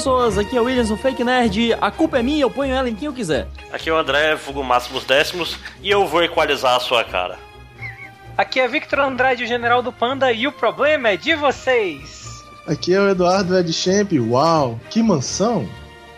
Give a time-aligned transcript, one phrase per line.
[0.00, 1.74] Pessoas, aqui é o Williams, o Fake Nerd.
[1.78, 3.46] A culpa é minha, eu ponho ela em quem eu quiser.
[3.70, 7.38] Aqui é o André, Fugo Máximos Décimos, e eu vou equalizar a sua cara.
[8.34, 12.42] Aqui é Victor Andrade, o General do Panda, e o problema é de vocês.
[12.66, 14.10] Aqui é o Eduardo Ed Champ.
[14.14, 15.68] Uau, que mansão!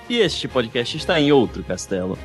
[0.09, 2.17] E este podcast está em outro castelo.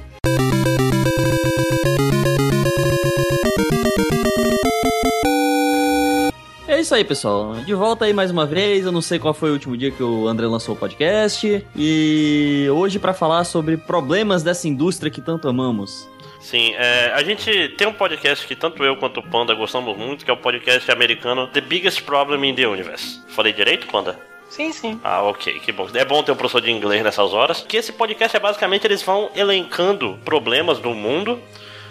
[6.88, 7.56] Isso aí, pessoal.
[7.56, 8.86] De volta aí mais uma vez.
[8.86, 11.66] Eu não sei qual foi o último dia que o André lançou o podcast.
[11.76, 16.08] E hoje para falar sobre problemas dessa indústria que tanto amamos.
[16.40, 20.24] Sim, é, a gente tem um podcast que tanto eu quanto o Panda gostamos muito,
[20.24, 23.22] que é o podcast americano The Biggest Problem in the Universe.
[23.28, 24.18] Falei direito, Panda?
[24.50, 24.98] Sim, sim.
[25.04, 25.90] Ah, ok, que bom.
[25.94, 27.66] É bom ter um professor de inglês nessas horas.
[27.68, 31.38] Que esse podcast é basicamente eles vão elencando problemas do mundo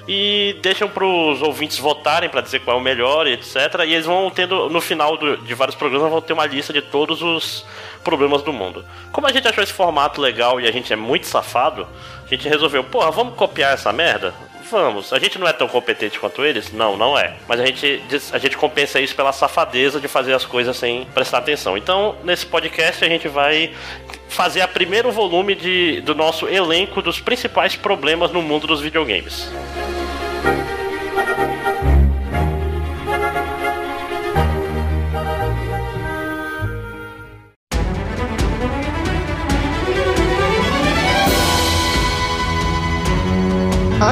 [0.09, 3.57] e deixam para os ouvintes votarem para dizer qual é o melhor, etc.
[3.87, 6.81] E eles vão tendo, no final do, de vários programas, vão ter uma lista de
[6.81, 7.65] todos os
[8.05, 8.85] problemas do mundo.
[9.11, 11.87] Como a gente achou esse formato legal e a gente é muito safado,
[12.25, 14.33] a gente resolveu, porra, vamos copiar essa merda?
[14.71, 15.13] Vamos.
[15.13, 16.73] A gente não é tão competente quanto eles?
[16.73, 17.37] Não, não é.
[17.47, 21.39] Mas a gente, a gente compensa isso pela safadeza de fazer as coisas sem prestar
[21.39, 21.77] atenção.
[21.77, 23.73] Então, nesse podcast, a gente vai
[24.29, 29.51] fazer a primeiro volume de, do nosso elenco dos principais problemas no mundo dos videogames.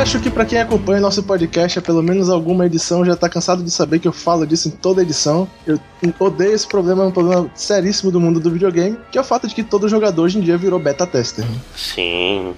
[0.04, 3.62] Acho que para quem acompanha nosso podcast há pelo menos alguma edição já tá cansado
[3.62, 5.48] de saber que eu falo disso em toda edição.
[5.66, 5.80] Eu
[6.18, 9.48] odeio esse problema, é um problema seríssimo do mundo do videogame, que é o fato
[9.48, 11.42] de que todo jogador hoje em dia virou beta tester.
[11.74, 12.52] Sim.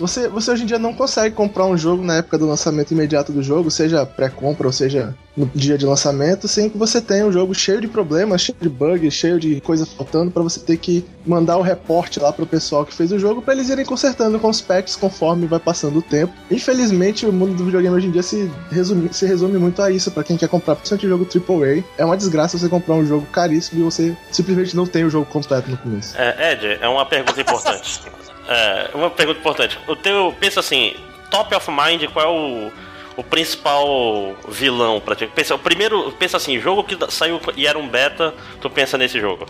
[0.00, 3.32] Você, você hoje em dia não consegue comprar um jogo na época do lançamento imediato
[3.32, 7.30] do jogo, seja pré-compra ou seja no dia de lançamento, sem que você tenha um
[7.30, 11.04] jogo cheio de problemas, cheio de bugs, cheio de coisa faltando para você ter que
[11.24, 14.48] mandar o reporte lá pro pessoal que fez o jogo para eles irem consertando com
[14.48, 16.32] os patches conforme vai passando o tempo.
[16.50, 20.10] Infelizmente, o mundo do videogame hoje em dia se resume, se resume muito a isso
[20.10, 21.84] para quem quer comprar, principalmente jogo AAA.
[21.98, 25.26] É uma desgraça você comprar um jogo caríssimo e você simplesmente não tem o jogo
[25.26, 26.16] completo no começo.
[26.16, 28.00] É, Ed, é uma pergunta importante.
[28.48, 29.78] É, uma pergunta importante.
[29.86, 30.94] O teu, pensa assim,
[31.30, 32.72] top of mind, qual é o,
[33.16, 35.26] o principal vilão pra ti?
[35.26, 39.20] Pensa, o primeiro, pensa assim, jogo que saiu e era um beta, tu pensa nesse
[39.20, 39.46] jogo.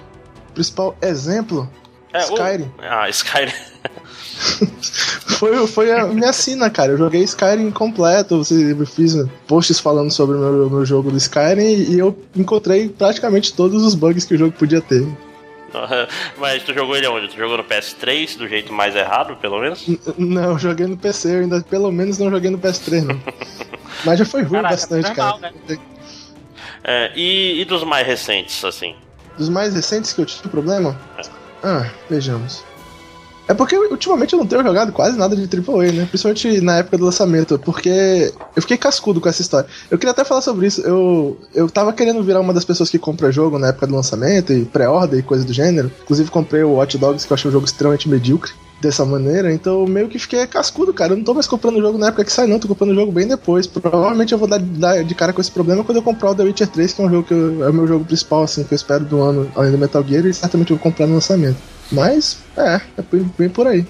[0.54, 1.68] Principal exemplo?
[2.12, 2.64] É, Skyrim.
[2.64, 3.52] O, ah, Skyrim.
[5.38, 6.92] foi, foi a minha sina, cara.
[6.92, 8.42] Eu joguei Skyrim completo.
[8.50, 9.14] Eu fiz
[9.46, 13.94] posts falando sobre o meu, meu jogo do Skyrim e eu encontrei praticamente todos os
[13.94, 15.06] bugs que o jogo podia ter.
[16.38, 17.28] Mas tu jogou ele onde?
[17.28, 19.86] Tu jogou no PS3 do jeito mais errado, pelo menos?
[19.86, 23.20] N não, joguei no PC, eu ainda pelo menos não joguei no PS3, não.
[24.04, 25.30] Mas já foi ruim Caraca, bastante, cara.
[25.30, 25.52] Mal, né?
[26.84, 28.94] é, e, e, dos mais recentes, assim?
[29.36, 30.98] Dos mais recentes que eu tive problema?
[31.18, 31.22] É.
[31.62, 32.64] Ah, vejamos.
[33.50, 36.06] É porque ultimamente eu não tenho jogado quase nada de AAA, né?
[36.06, 39.68] Principalmente na época do lançamento, porque eu fiquei cascudo com essa história.
[39.90, 40.80] Eu queria até falar sobre isso.
[40.82, 44.52] Eu, eu tava querendo virar uma das pessoas que compra jogo na época do lançamento
[44.52, 45.90] e pré-order e coisa do gênero.
[46.04, 49.84] Inclusive comprei o Watch Dogs, que eu achei um jogo extremamente medíocre dessa maneira, então
[49.84, 51.12] meio que fiquei cascudo, cara.
[51.12, 52.94] Eu não tô mais comprando o jogo na época que sai, não, tô comprando o
[52.94, 53.66] jogo bem depois.
[53.66, 56.44] Provavelmente eu vou dar, dar, de cara com esse problema quando eu comprar o The
[56.44, 58.72] Witcher 3, que é um jogo que eu, é o meu jogo principal, assim, que
[58.72, 61.58] eu espero do ano, além do Metal Gear, e certamente eu vou comprar no lançamento.
[61.92, 63.02] Mas, é, é
[63.36, 63.84] bem por aí.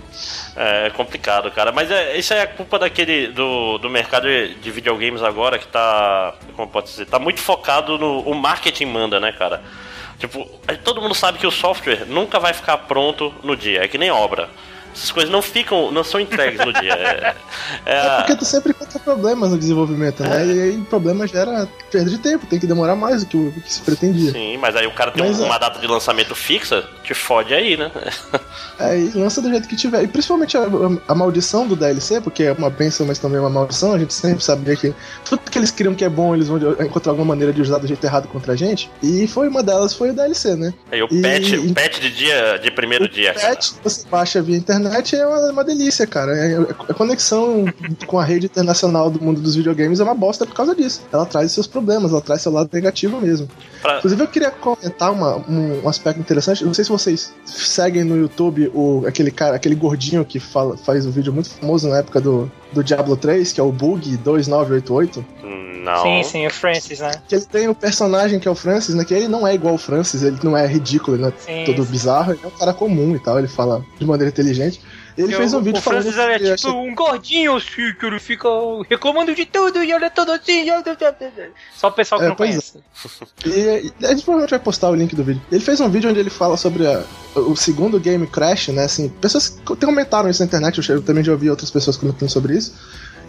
[0.56, 1.70] É, é complicado, cara.
[1.70, 6.34] Mas é, isso é a culpa daquele do, do mercado de videogames agora que tá.
[6.56, 7.06] Como pode dizer?
[7.06, 8.20] Tá muito focado no.
[8.20, 9.62] O marketing manda, né, cara?
[10.18, 10.44] Tipo,
[10.84, 13.84] todo mundo sabe que o software nunca vai ficar pronto no dia.
[13.84, 14.48] É que nem obra
[14.94, 16.92] essas coisas não ficam, não são entregues no dia.
[16.92, 17.34] É,
[17.86, 20.46] é, é porque tu sempre encontra problemas no desenvolvimento, né?
[20.46, 23.72] E aí problema gera perda de tempo, tem que demorar mais do que o que
[23.72, 24.32] se pretendia.
[24.32, 25.58] Sim, mas aí o cara tem mas, uma é...
[25.58, 27.90] data de lançamento fixa, te fode aí, né?
[28.78, 30.02] É, e lança do jeito que tiver.
[30.02, 33.40] E principalmente a, a, a, maldição do DLC, porque é uma bênção, mas também é
[33.40, 36.48] uma maldição, a gente sempre sabia que tudo que eles criam que é bom, eles
[36.48, 38.90] vão encontrar alguma maneira de usar do jeito errado contra a gente.
[39.02, 40.72] E foi uma delas, foi o DLC, né?
[40.90, 43.32] E o e, patch, o patch de dia de primeiro dia.
[43.36, 46.36] O patch, você baixa via internet internet é uma, uma delícia, cara.
[46.36, 47.64] É, é, a conexão
[48.06, 51.02] com a rede internacional do mundo dos videogames é uma bosta por causa disso.
[51.12, 53.48] Ela traz seus problemas, ela traz seu lado negativo mesmo.
[53.82, 53.98] Pra...
[53.98, 56.64] Inclusive, eu queria comentar uma, um, um, aspecto interessante.
[56.64, 61.06] Não sei se vocês seguem no YouTube o, aquele cara, aquele gordinho que fala, faz
[61.06, 65.24] um vídeo muito famoso na época do, do Diablo 3, que é o Bug 2988.
[65.42, 66.02] Hum Não.
[66.02, 67.10] Sim, sim, o Francis, né?
[67.26, 69.04] Que ele tem o personagem que é o Francis, né?
[69.04, 71.64] Que ele não é igual o Francis, ele não é ridículo, ele não é Sim,
[71.64, 71.90] todo sim.
[71.90, 74.80] bizarro, ele é um cara comum e tal, ele fala de maneira inteligente.
[75.20, 76.02] Ele Eu- fez um vídeo o falando.
[76.02, 78.48] Francis era tipo acha- um gordinho assim, que ele fica
[78.88, 80.64] reclamando de tudo e olha todo assim.
[81.76, 82.78] Só o pessoal que É, não pois conhece.
[83.44, 85.42] E, e a gente provavelmente vai postar o link do vídeo.
[85.50, 87.04] Ele fez um vídeo onde ele fala sobre a-
[87.36, 88.84] o segundo game Crash, né?
[88.84, 92.74] Assim, pessoas comentaram isso na internet, eu também já ouvi outras pessoas comentando sobre isso.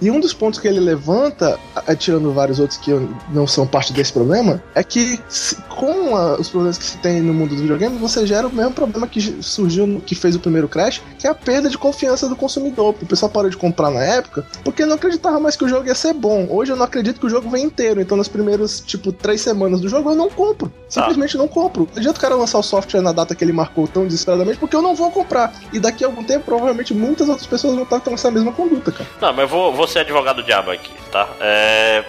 [0.02, 2.92] E um dos pontos que ele levanta, a- tirando vários outros que
[3.30, 5.20] não são parte desse problema, é que
[5.70, 8.72] com a- os problemas que se tem no mundo dos videogames, você gera o mesmo
[8.74, 12.28] problema que surgiu, no- que fez o primeiro Crash, que é a perda de confiança
[12.28, 12.96] do consumidor.
[13.02, 15.96] O pessoal parou de comprar na época porque não acreditava mais que o jogo ia
[15.96, 16.48] ser bom.
[16.50, 19.82] Hoje eu não acredito que o jogo vem inteiro, então nas primeiras, tipo, três semanas
[19.82, 20.72] do jogo eu não compro.
[20.90, 21.88] Simplesmente não compro.
[21.92, 24.76] Não adianta o cara lançar o software na data que ele marcou tão desesperadamente, porque
[24.76, 25.54] eu não vou comprar.
[25.72, 28.92] E daqui a algum tempo, provavelmente, muitas outras pessoas vão estar com essa mesma conduta,
[28.92, 29.08] cara.
[29.22, 31.28] Não, mas eu vou, vou ser advogado do diabo aqui, tá?
[31.40, 32.04] É.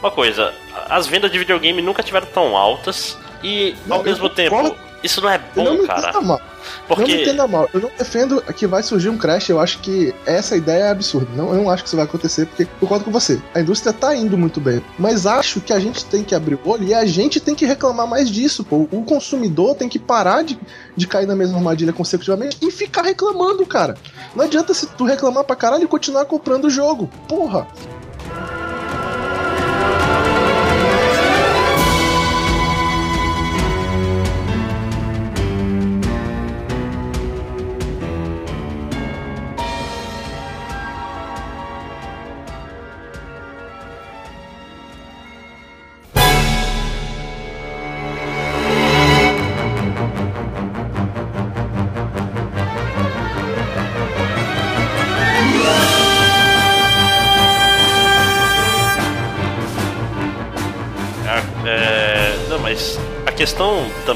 [0.00, 0.52] Uma coisa,
[0.88, 4.76] as vendas de videogame nunca tiveram tão altas e, Não, ao mesmo tempo.
[5.02, 6.20] Isso não é não bom, me cara.
[6.20, 6.40] mal.
[6.88, 7.22] Não me Porque.
[7.22, 7.68] entenda mal.
[7.72, 9.48] Eu não defendo que vai surgir um crash.
[9.48, 11.28] Eu acho que essa ideia é absurda.
[11.34, 13.40] Não, eu não acho que isso vai acontecer, porque concordo com você.
[13.54, 14.82] A indústria tá indo muito bem.
[14.98, 17.66] Mas acho que a gente tem que abrir o olho e a gente tem que
[17.66, 18.88] reclamar mais disso, pô.
[18.90, 20.58] O consumidor tem que parar de,
[20.96, 23.96] de cair na mesma armadilha consecutivamente e ficar reclamando, cara.
[24.34, 27.08] Não adianta se tu reclamar pra caralho e continuar comprando o jogo.
[27.28, 27.66] Porra.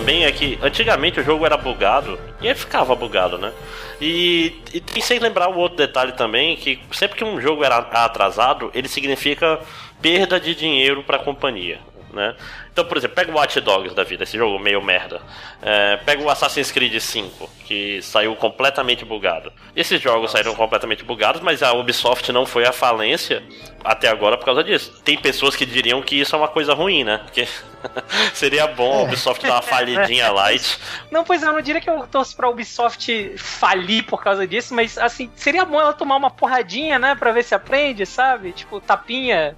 [0.00, 3.52] Também é que antigamente o jogo era bugado e aí ficava bugado, né?
[4.00, 7.76] E, e tem sem lembrar o outro detalhe também que sempre que um jogo era
[7.76, 9.61] atrasado, ele significa
[10.00, 11.79] perda de dinheiro para a companhia.
[12.12, 12.35] Né?
[12.72, 15.20] Então, por exemplo, pega o Watch Dogs da vida, esse jogo meio merda.
[15.61, 19.52] É, pega o Assassin's Creed 5, que saiu completamente bugado.
[19.75, 23.43] Esses jogos saíram completamente bugados, mas a Ubisoft não foi à falência
[23.84, 25.00] até agora por causa disso.
[25.05, 27.19] Tem pessoas que diriam que isso é uma coisa ruim, né?
[27.19, 27.46] Porque
[28.34, 30.78] seria bom a Ubisoft dar uma falhidinha light.
[31.11, 34.75] Não, pois é, eu não diria que eu torço pra Ubisoft falir por causa disso,
[34.75, 38.52] mas assim, seria bom ela tomar uma porradinha, né, pra ver se aprende, sabe?
[38.52, 39.56] Tipo, tapinha,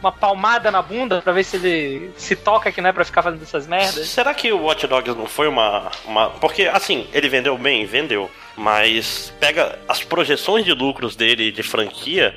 [0.00, 3.22] uma palmada na bunda pra ver se ele se toca que não é pra ficar
[3.22, 4.08] fazendo essas merdas.
[4.08, 6.30] Será que o Watch Dogs não foi uma, uma.
[6.30, 8.30] Porque, assim, ele vendeu bem, vendeu.
[8.56, 12.34] Mas pega as projeções de lucros dele de franquia.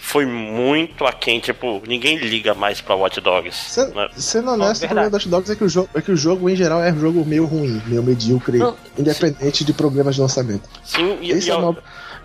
[0.00, 3.56] Foi muito aquém, tipo, ninguém liga mais pra Watch Dogs.
[3.56, 4.08] Se- né?
[4.16, 6.50] Sendo honesto, o problema da Watch Dogs é que, o jogo, é que o jogo,
[6.50, 10.68] em geral, é um jogo meio ruim, meio medíocre, Não, independente de problemas de lançamento.
[10.84, 11.78] Sim, e, Esse e é a- uma-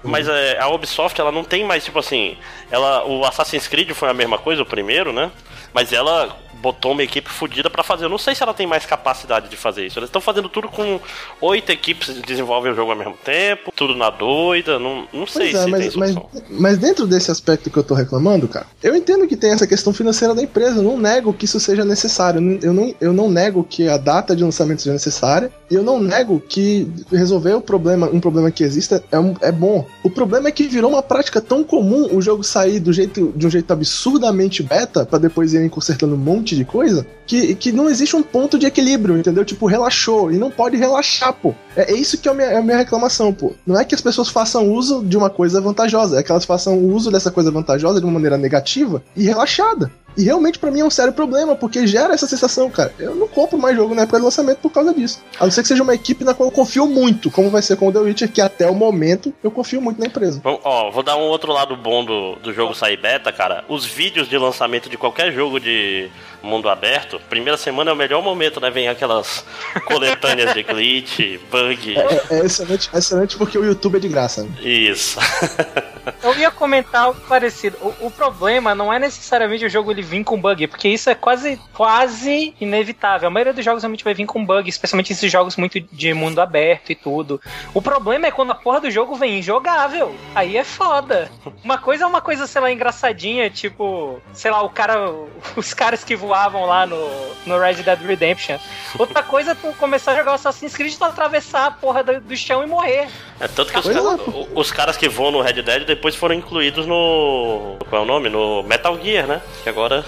[0.04, 2.36] mas é, a Ubisoft ela não tem mais, tipo assim.
[2.72, 5.32] Ela, o Assassin's Creed foi a mesma coisa, o primeiro, né?
[5.74, 8.06] Mas ela botou uma equipe fodida pra fazer.
[8.06, 10.00] Eu não sei se ela tem mais capacidade de fazer isso.
[10.00, 11.00] Eles estão fazendo tudo com
[11.42, 14.80] oito equipes que desenvolvem o jogo ao mesmo tempo, tudo na doida.
[14.80, 16.16] Não, não sei é, se mas, mas,
[16.50, 19.94] mas dentro desse aspecto que eu tô reclamando, cara, eu entendo que tem essa questão
[19.94, 20.78] financeira da empresa.
[20.78, 22.38] Eu não nego que isso seja necessário.
[22.62, 25.52] Eu não- Eu não, nego que a data de lançamento seja necessária.
[25.70, 29.52] E eu não nego que resolver o problema, um problema que exista, é, um- é
[29.52, 29.86] bom.
[30.04, 33.46] O problema é que virou uma prática tão comum o jogo sair do jeito, de
[33.46, 37.90] um jeito absurdamente beta, pra depois irem consertando um monte de coisa, que, que não
[37.90, 39.44] existe um ponto de equilíbrio, entendeu?
[39.44, 40.32] Tipo, relaxou.
[40.32, 41.54] E não pode relaxar, pô.
[41.76, 43.54] É, é isso que é a, minha, é a minha reclamação, pô.
[43.66, 46.78] Não é que as pessoas façam uso de uma coisa vantajosa, é que elas façam
[46.86, 49.92] uso dessa coisa vantajosa de uma maneira negativa e relaxada.
[50.18, 52.92] E realmente pra mim é um sério problema, porque gera essa sensação, cara.
[52.98, 55.22] Eu não compro mais jogo na época do lançamento por causa disso.
[55.40, 57.76] A não ser que seja uma equipe na qual eu confio muito, como vai ser
[57.76, 60.42] com o The Witcher, que até o momento eu confio muito na empresa.
[60.44, 63.64] Vamos- Ó, vou dar um outro lado bom do, do jogo sair beta, cara.
[63.70, 66.10] Os vídeos de lançamento de qualquer jogo de
[66.48, 68.70] mundo aberto, primeira semana é o melhor momento, né?
[68.70, 69.46] Vem aquelas
[69.86, 71.96] coletâneas de glitch, bug.
[71.98, 74.44] É, é excelente, é excelente porque o YouTube é de graça.
[74.44, 74.50] né?
[74.62, 75.20] Isso.
[76.24, 77.78] Eu ia comentar algo parecido.
[77.82, 81.16] O, o problema não é necessariamente o jogo ele vir com bug, porque isso é
[81.16, 83.28] quase, quase inevitável.
[83.28, 86.40] A maioria dos jogos realmente vai vir com bug, especialmente esses jogos muito de mundo
[86.40, 87.42] aberto e tudo.
[87.74, 90.16] O problema é quando a porra do jogo vem injogável.
[90.34, 91.30] Aí é foda.
[91.64, 95.12] Uma coisa é uma coisa, sei lá, engraçadinha, tipo, sei lá, o cara,
[95.56, 97.10] os caras que voavam lá no,
[97.46, 98.58] no Red Dead Redemption.
[99.00, 102.04] Outra coisa é tu começar a jogar o Assassin's Creed e tu atravessar a porra
[102.04, 103.08] do, do chão e morrer.
[103.40, 104.00] É, tanto que os, é,
[104.54, 107.78] os caras que voam no Red Dead depois foram incluídos no.
[107.90, 108.30] Qual é o nome?
[108.30, 109.42] No Metal Gear, né?
[109.64, 110.06] Que agora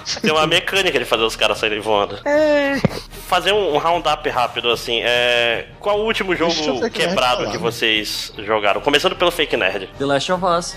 [0.20, 2.18] Tem uma mecânica de fazer os caras saírem voando.
[2.26, 2.80] É.
[3.28, 5.00] Fazer um, um round-up rápido, assim.
[5.02, 5.66] É...
[5.80, 8.80] Qual o último jogo quebrado que vocês jogaram?
[8.80, 9.88] Começando pelo Fake Nerd.
[9.98, 10.76] The Last of Us.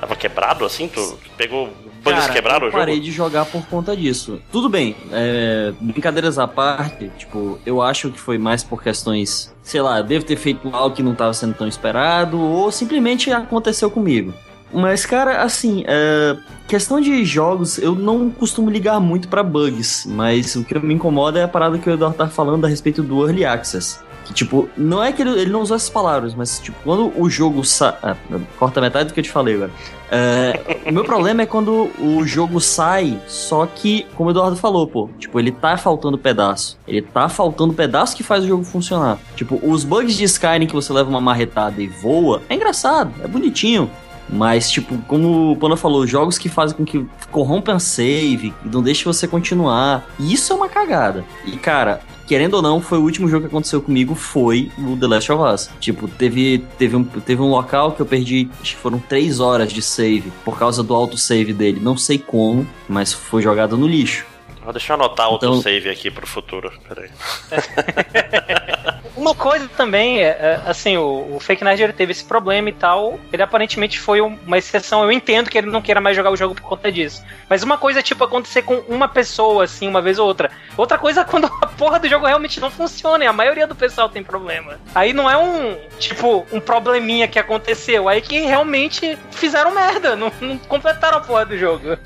[0.00, 0.88] Tava quebrado assim?
[0.88, 1.68] Tu pegou
[2.02, 2.76] bugs quebraram o jogo?
[2.76, 4.40] Eu parei de jogar por conta disso.
[4.50, 9.82] Tudo bem, é, brincadeiras à parte, tipo, eu acho que foi mais por questões, sei
[9.82, 14.32] lá, devo ter feito algo que não estava sendo tão esperado, ou simplesmente aconteceu comigo.
[14.72, 16.36] Mas, cara, assim, é,
[16.68, 21.40] questão de jogos, eu não costumo ligar muito para bugs, mas o que me incomoda
[21.40, 23.98] é a parada que o Eduardo tá falando a respeito do Early Access.
[24.30, 27.28] Que, tipo, não é que ele, ele não usou essas palavras, mas, tipo, quando o
[27.28, 27.96] jogo sai.
[28.00, 28.16] Ah,
[28.60, 29.72] corta metade do que eu te falei agora.
[30.08, 34.86] É, o meu problema é quando o jogo sai, só que, como o Eduardo falou,
[34.86, 36.78] pô, tipo, ele tá faltando pedaço.
[36.86, 39.18] Ele tá faltando pedaço que faz o jogo funcionar.
[39.34, 43.26] Tipo, os bugs de Skyrim que você leva uma marretada e voa, é engraçado, é
[43.26, 43.90] bonitinho.
[44.28, 48.80] Mas, tipo, como o Panda falou, jogos que fazem com que corrompam save, e não
[48.80, 50.08] deixe você continuar.
[50.20, 51.24] Isso é uma cagada.
[51.44, 55.06] E, cara, querendo ou não, foi o último jogo que aconteceu comigo, foi o The
[55.08, 55.70] Last of Us.
[55.80, 59.72] Tipo, teve, teve, um, teve um local que eu perdi, acho que foram três horas
[59.72, 61.80] de save, por causa do autosave dele.
[61.82, 64.29] Não sei como, mas foi jogado no lixo.
[64.62, 65.50] Vou deixar eu anotar então...
[65.50, 66.72] autosave aqui pro futuro.
[66.88, 67.10] Peraí.
[69.16, 72.72] Uma coisa também, é, é, assim, o, o Fake Nerd ele teve esse problema e
[72.72, 73.18] tal.
[73.32, 75.02] Ele aparentemente foi uma exceção.
[75.02, 77.22] Eu entendo que ele não queira mais jogar o jogo por conta disso.
[77.48, 80.50] Mas uma coisa, tipo, acontecer com uma pessoa, assim, uma vez ou outra.
[80.76, 83.22] Outra coisa é quando a porra do jogo realmente não funciona.
[83.22, 84.78] E a maioria do pessoal tem problema.
[84.94, 88.08] Aí não é um, tipo, um probleminha que aconteceu.
[88.08, 90.16] Aí que realmente fizeram merda.
[90.16, 91.98] Não, não completaram a porra do jogo.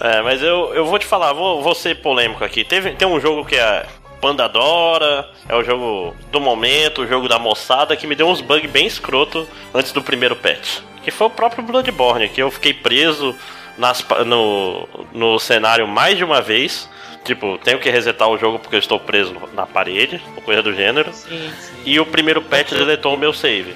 [0.00, 2.64] É, mas eu, eu vou te falar, vou, vou ser polêmico aqui.
[2.64, 3.86] Teve, tem um jogo que é
[4.20, 8.40] Panda adora, é o jogo do momento, o jogo da moçada, que me deu uns
[8.40, 10.78] bugs bem escroto antes do primeiro patch.
[11.02, 13.36] Que foi o próprio Bloodborne, que eu fiquei preso
[13.76, 16.88] nas, no, no cenário mais de uma vez.
[17.22, 20.74] Tipo, tenho que resetar o jogo porque eu estou preso na parede, ou coisa do
[20.74, 21.12] gênero.
[21.12, 21.74] Sim, sim.
[21.84, 23.74] E o primeiro patch deletou o meu save.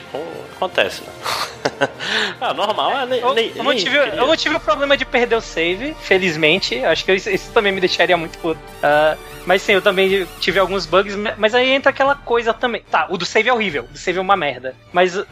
[0.59, 1.13] Acontece, né?
[2.41, 2.91] ah, normal.
[2.91, 5.41] É, nem, eu, nem, eu, não tive, eu não tive o problema de perder o
[5.41, 6.85] save, felizmente.
[6.85, 8.61] Acho que isso, isso também me deixaria muito puto.
[8.61, 12.83] Uh, mas sim, eu também tive alguns bugs, mas aí entra aquela coisa também.
[12.91, 14.75] Tá, o do save é horrível, o do save é uma merda.
[14.93, 15.27] Mas uh,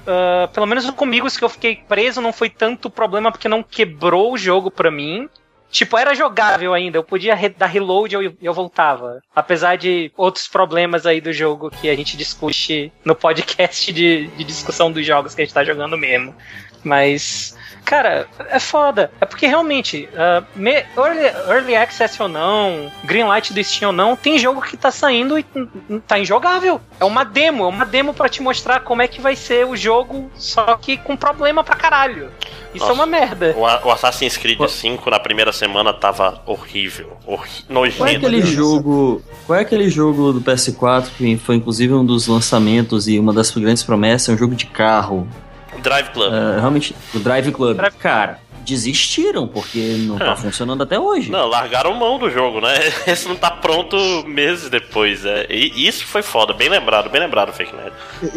[0.54, 4.32] pelo menos comigo, os que eu fiquei preso não foi tanto problema porque não quebrou
[4.32, 5.28] o jogo pra mim.
[5.70, 9.20] Tipo, era jogável ainda, eu podia dar reload e eu, eu voltava.
[9.34, 14.44] Apesar de outros problemas aí do jogo que a gente discute no podcast de, de
[14.44, 16.34] discussão dos jogos que a gente tá jogando mesmo.
[16.84, 17.55] Mas
[17.86, 19.12] Cara, é foda.
[19.20, 24.16] É porque realmente, uh, me, early, early, Access ou não, Greenlight do Steam ou não,
[24.16, 25.46] tem jogo que tá saindo e
[26.04, 26.80] tá injogável.
[26.98, 29.76] É uma demo, é uma demo para te mostrar como é que vai ser o
[29.76, 32.28] jogo, só que com problema pra caralho.
[32.74, 33.54] Isso Nossa, é uma merda.
[33.56, 37.16] O, o Assassin's Creed 5 na primeira semana tava horrível.
[37.68, 37.98] nojento.
[37.98, 39.22] Qual é aquele jogo.
[39.46, 43.52] Qual é aquele jogo do PS4 que foi inclusive um dos lançamentos e uma das
[43.52, 44.28] grandes promessas?
[44.28, 45.28] É um jogo de carro.
[45.86, 46.32] Drive Club.
[46.32, 47.76] Uh, realmente, o Drive Club.
[47.76, 47.96] Drive...
[47.98, 51.30] Cara, desistiram, porque não tá funcionando até hoje.
[51.30, 52.74] Não, largaram mão do jogo, né?
[53.06, 53.96] Esse não tá pronto
[54.26, 55.24] meses depois.
[55.24, 55.46] É.
[55.48, 57.92] E isso foi foda, bem lembrado, bem lembrado, Fake Nerd.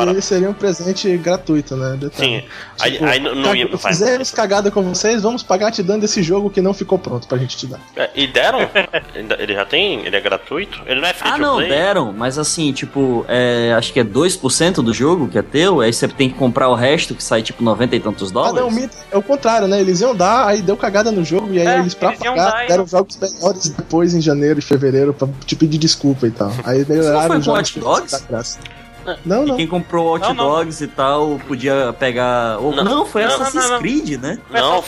[0.10, 1.98] Ele seria um presente gratuito, né?
[2.00, 2.42] Detalhe.
[2.42, 2.44] Sim.
[2.86, 3.68] Tipo, aí, aí não, não ia.
[3.78, 7.38] Fizemos cagada com vocês, vamos pagar te dando esse jogo que não ficou pronto pra
[7.38, 7.80] gente te dar.
[7.96, 8.60] É, e deram?
[9.40, 10.06] ele já tem?
[10.06, 10.82] Ele é gratuito?
[10.86, 11.70] Ele não é free Ah, não, play?
[11.70, 15.92] deram, mas assim, tipo, é, acho que é 2% do jogo que é teu, aí
[15.92, 18.60] você tem que comprar o resto que sai tipo 90 e tantos dólares.
[18.60, 19.80] Ah, não, é o contrário, né?
[19.80, 22.68] Eles iam dar, aí deu cagada no jogo, e aí é, eles, pra eles pagar,
[22.68, 26.52] deram jogos melhores depois, em janeiro e fevereiro, pra te pedir desculpa e tal.
[26.66, 27.76] Aí melhoraram os jogos.
[27.78, 28.60] Watch Dogs?
[29.26, 29.56] Não, não.
[29.56, 32.60] E quem comprou Hot Dogs e tal podia pegar.
[32.60, 34.38] Não, não foi não, Assassin's Creed, né?
[34.52, 34.84] Não,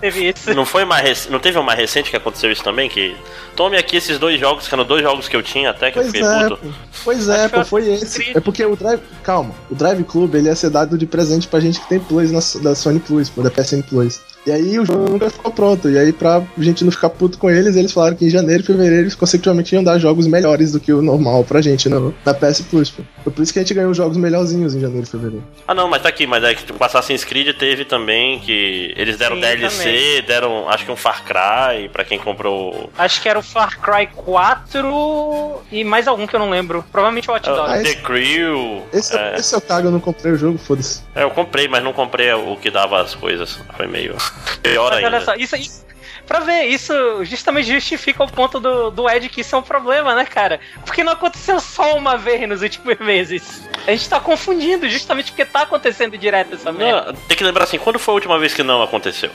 [0.00, 0.54] teve isso.
[0.54, 3.16] Não foi mais não teve uma recente que aconteceu isso também que
[3.56, 6.06] tome aqui esses dois jogos que eram dois jogos que eu tinha até que pois
[6.06, 6.74] eu fiquei é, puto.
[7.04, 8.36] Pois é, pô, foi esse.
[8.36, 11.60] É porque o Drive, calma, o Drive Club ele ia ser dado de presente pra
[11.60, 14.20] gente que tem Plus na, da Sony Plus, pô, da PSN Plus.
[14.48, 15.90] E aí o jogo nunca ficou pronto.
[15.90, 18.66] E aí, pra gente não ficar puto com eles, eles falaram que em janeiro e
[18.66, 22.32] fevereiro eles consecutivamente iam dar jogos melhores do que o normal pra gente no, na
[22.32, 22.90] PS Plus.
[22.90, 23.02] Pô.
[23.24, 25.44] Foi por isso que a gente ganhou jogos melhorzinhos em janeiro e fevereiro.
[25.66, 29.18] Ah não, mas tá aqui, mas é que tipo, Assassin's Creed teve também que eles
[29.18, 30.22] deram Sim, DLC, também.
[30.22, 32.88] deram acho que um Far Cry pra quem comprou.
[32.96, 36.82] Acho que era o Far Cry 4 e mais algum que eu não lembro.
[36.90, 37.80] Provavelmente o Hot Dogs.
[37.80, 38.82] Uh, The Crew.
[38.94, 39.36] Esse, é...
[39.36, 41.02] esse é o cago, eu não comprei o jogo, foda-se.
[41.14, 43.60] É, eu comprei, mas não comprei o que dava as coisas.
[43.76, 44.16] Foi meio.
[44.62, 45.16] Pior Mas ainda.
[45.16, 45.86] olha só, isso, isso,
[46.26, 46.92] pra ver, isso
[47.24, 50.60] justamente justifica o ponto do, do Ed que isso é um problema, né, cara?
[50.84, 53.68] Porque não aconteceu só uma vez nos últimos meses.
[53.86, 57.12] A gente tá confundindo justamente porque tá acontecendo direto essa merda.
[57.12, 59.30] Não, tem que lembrar assim, quando foi a última vez que não aconteceu?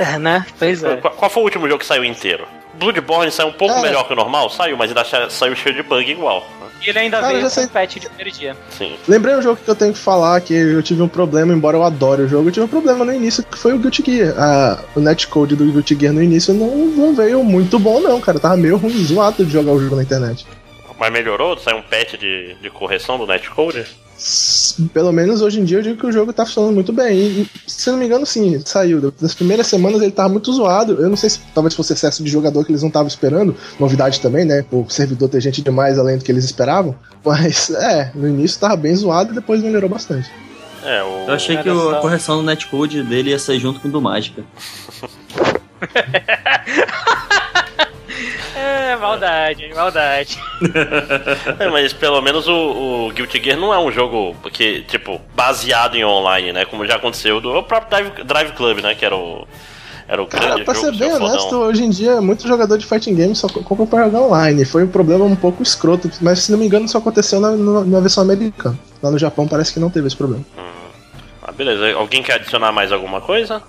[0.00, 0.46] É, né?
[0.58, 0.96] Pois é.
[0.96, 2.46] Qual, qual, foi o último jogo que saiu inteiro?
[2.74, 3.82] Bloodborne saiu um pouco É.
[3.82, 6.46] melhor que o normal, saiu, mas ainda saiu cheio de bug igual.
[6.80, 7.66] E ele ainda Cara, eu veio com sei.
[7.66, 8.56] patch de primeiro dia.
[8.70, 8.96] Sim.
[9.06, 11.82] Lembrei um jogo que eu tenho que falar que eu tive um problema, embora eu
[11.82, 14.34] adore o jogo, eu tive um problema no início, que foi o Guilty Gear.
[14.38, 18.40] Ah, o netcode do Guilty Gear no início não, não veio muito bom, não, cara.
[18.40, 20.46] Tava meio ruim, zoado de jogar o jogo na internet.
[20.98, 21.58] Mas melhorou?
[21.58, 23.84] Saiu um patch de, de correção do netcode?
[24.92, 27.16] Pelo menos hoje em dia eu digo que o jogo tá funcionando muito bem.
[27.18, 29.12] E, e, se não me engano, sim, saiu.
[29.20, 30.92] Das primeiras semanas ele tava muito zoado.
[31.00, 33.56] Eu não sei se talvez fosse excesso de jogador que eles não estavam esperando.
[33.78, 34.64] Novidade também, né?
[34.70, 36.94] O servidor ter gente demais além do que eles esperavam.
[37.24, 40.30] Mas é, no início tava bem zoado e depois melhorou bastante.
[40.84, 41.24] É, o.
[41.28, 44.00] Eu achei que o- a correção do netcode dele ia ser junto com o do
[44.00, 44.42] Mágica.
[48.70, 50.38] É, maldade, maldade.
[51.58, 52.52] É, mas pelo menos o,
[53.08, 56.64] o Guilty Gear não é um jogo que, tipo, baseado em online, né?
[56.64, 58.94] Como já aconteceu do o próprio Drive, Drive Club, né?
[58.94, 59.46] Que era o.
[60.08, 61.60] Era o Cara, grande pra jogo ser bem honesto, fodão.
[61.68, 64.64] hoje em dia muito jogador de fighting game só co- compra pra jogar online.
[64.64, 67.84] Foi um problema um pouco escroto, mas se não me engano só aconteceu na, na-
[67.84, 68.76] na versão americana.
[69.02, 70.44] Lá no Japão parece que não teve esse problema.
[71.42, 71.92] Ah, beleza.
[71.96, 73.62] Alguém quer adicionar mais alguma coisa?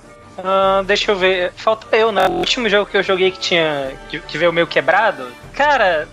[0.44, 1.52] Ah, deixa eu ver.
[1.56, 2.28] Falta eu, né?
[2.28, 3.94] O último jogo que eu joguei que tinha.
[4.10, 5.28] que, que veio meio quebrado.
[5.54, 6.08] Cara,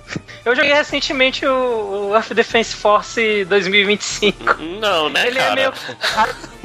[0.44, 4.62] eu joguei recentemente o, o Earth Defense Force 2025.
[4.80, 5.52] Não, né, Ele cara?
[5.52, 5.72] é meio.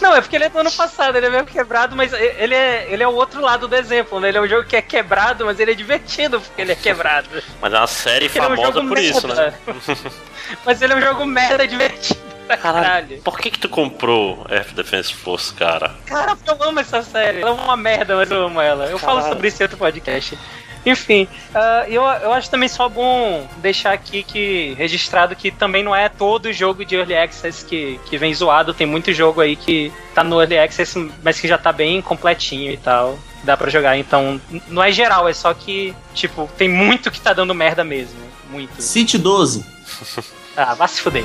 [0.00, 2.86] Não, é porque ele é do ano passado, ele é meio quebrado, mas ele é,
[2.88, 4.28] ele é o outro lado do exemplo, né?
[4.28, 7.28] Ele é um jogo que é quebrado, mas ele é divertido porque ele é quebrado.
[7.60, 9.34] Mas é uma série Porque ele é um famosa por isso, né?
[9.34, 9.54] merda.
[10.64, 13.20] mas ele é um jogo merda divertido pra caralho.
[13.22, 15.94] Por que que tu comprou F Defense Force, cara?
[16.06, 17.40] Cara, eu amo essa série.
[17.40, 18.86] Ela é uma merda, mas eu amo ela.
[18.86, 19.34] Eu falo Caralho.
[19.34, 20.38] sobre isso em outro podcast.
[20.86, 25.94] Enfim, ah, eu, eu acho também só bom deixar aqui que registrado que também não
[25.94, 28.72] é todo jogo de Early Access que, que vem zoado.
[28.72, 32.70] Tem muito jogo aí que tá no Early Access, mas que já tá bem completinho
[32.70, 33.18] e tal.
[33.42, 33.98] Dá pra jogar.
[33.98, 38.20] Então, não é geral, é só que, tipo, tem muito que tá dando merda mesmo.
[38.48, 38.80] Muito.
[38.80, 39.66] City 12.
[40.56, 41.24] Ah, vai se fuder.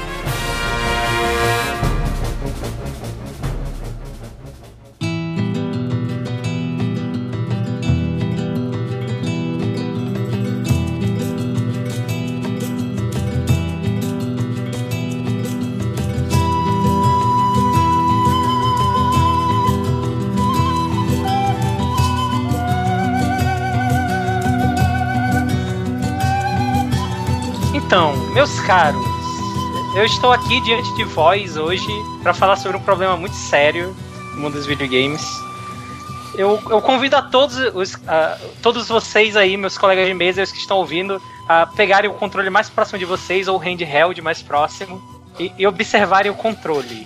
[27.91, 29.05] Então, meus caros,
[29.93, 31.91] eu estou aqui diante de vós hoje
[32.23, 33.93] para falar sobre um problema muito sério
[34.33, 35.21] no mundo dos videogames.
[36.33, 40.53] Eu, eu convido a todos, os, a todos vocês aí, meus colegas de mesa, os
[40.53, 44.41] que estão ouvindo, a pegarem o controle mais próximo de vocês ou o handheld mais
[44.41, 45.01] próximo
[45.37, 47.05] e, e observarem o controle.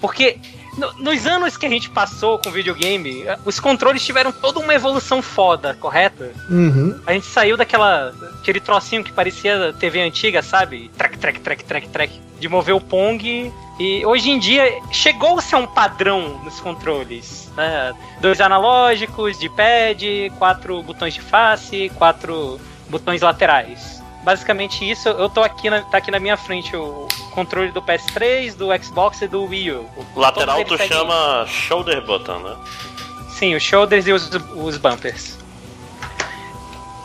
[0.00, 0.38] Porque
[0.76, 5.22] no- nos anos que a gente passou com videogame, os controles tiveram toda uma evolução
[5.22, 6.24] foda, correto?
[6.50, 6.98] Uhum.
[7.06, 8.12] A gente saiu daquela.
[8.40, 10.90] aquele trocinho que parecia TV antiga, sabe?
[10.96, 12.20] Track, track, track, track, track.
[12.38, 13.52] De mover o Pong.
[13.80, 17.50] E hoje em dia chegou-se a um padrão nos controles.
[17.56, 17.92] Né?
[18.20, 23.93] Dois analógicos de pad, quatro botões de face, quatro botões laterais.
[24.24, 28.56] Basicamente isso, eu tô aqui na, tá aqui na minha frente o controle do PS3,
[28.56, 29.86] do Xbox e do Wii U.
[30.16, 32.56] Lateral Todos tu chama shoulder button, né?
[33.28, 35.38] Sim, os shoulders e os, os bumpers.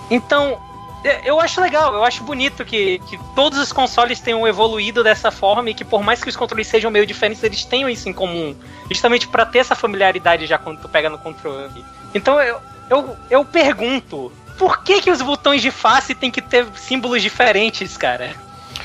[0.10, 0.58] Então,
[1.04, 5.30] é, eu acho legal, eu acho bonito que, que todos os consoles tenham evoluído dessa
[5.30, 8.14] forma e que por mais que os controles sejam meio diferentes, eles tenham isso em
[8.14, 8.56] comum.
[8.90, 11.84] Justamente pra ter essa familiaridade já quando tu pega no controle.
[12.14, 16.67] Então eu, eu, eu pergunto, por que que os botões de face tem que ter
[16.76, 18.36] símbolos diferentes, cara?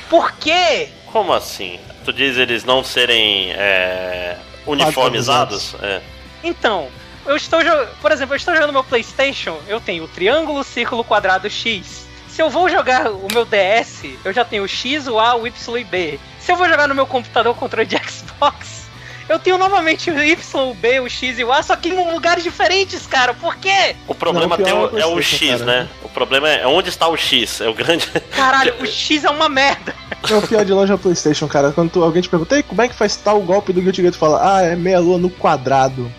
[0.09, 0.89] Por quê?
[1.11, 1.79] Como assim?
[2.03, 5.75] Tu diz eles não serem é, uniformizados?
[5.81, 6.01] É.
[6.43, 6.87] Então,
[7.25, 11.03] eu estou jo- por exemplo, eu estou jogando meu PlayStation, eu tenho o triângulo, círculo,
[11.03, 12.05] quadrado, X.
[12.29, 15.47] Se eu vou jogar o meu DS, eu já tenho o X, o A, o
[15.47, 16.19] Y e B.
[16.39, 18.84] Se eu vou jogar no meu computador o controle de Xbox,
[19.27, 22.11] eu tenho novamente o Y, o B, o X e o A, só que em
[22.13, 23.33] lugares diferentes, cara.
[23.33, 23.95] Por quê?
[24.07, 25.65] O problema Não, o pior o- é é o X, cara.
[25.65, 25.87] né?
[26.03, 27.61] O problema é onde está o X.
[27.61, 28.07] É o grande.
[28.31, 29.93] Caralho, o X é uma merda.
[30.29, 31.71] É o pior de longe é PlayStation, cara.
[31.71, 34.13] Quando tu- alguém te pergunta, "Ei, como é que faz tal golpe do Guilty Gear?
[34.13, 36.11] Tu fala, ah, é meia lua no quadrado.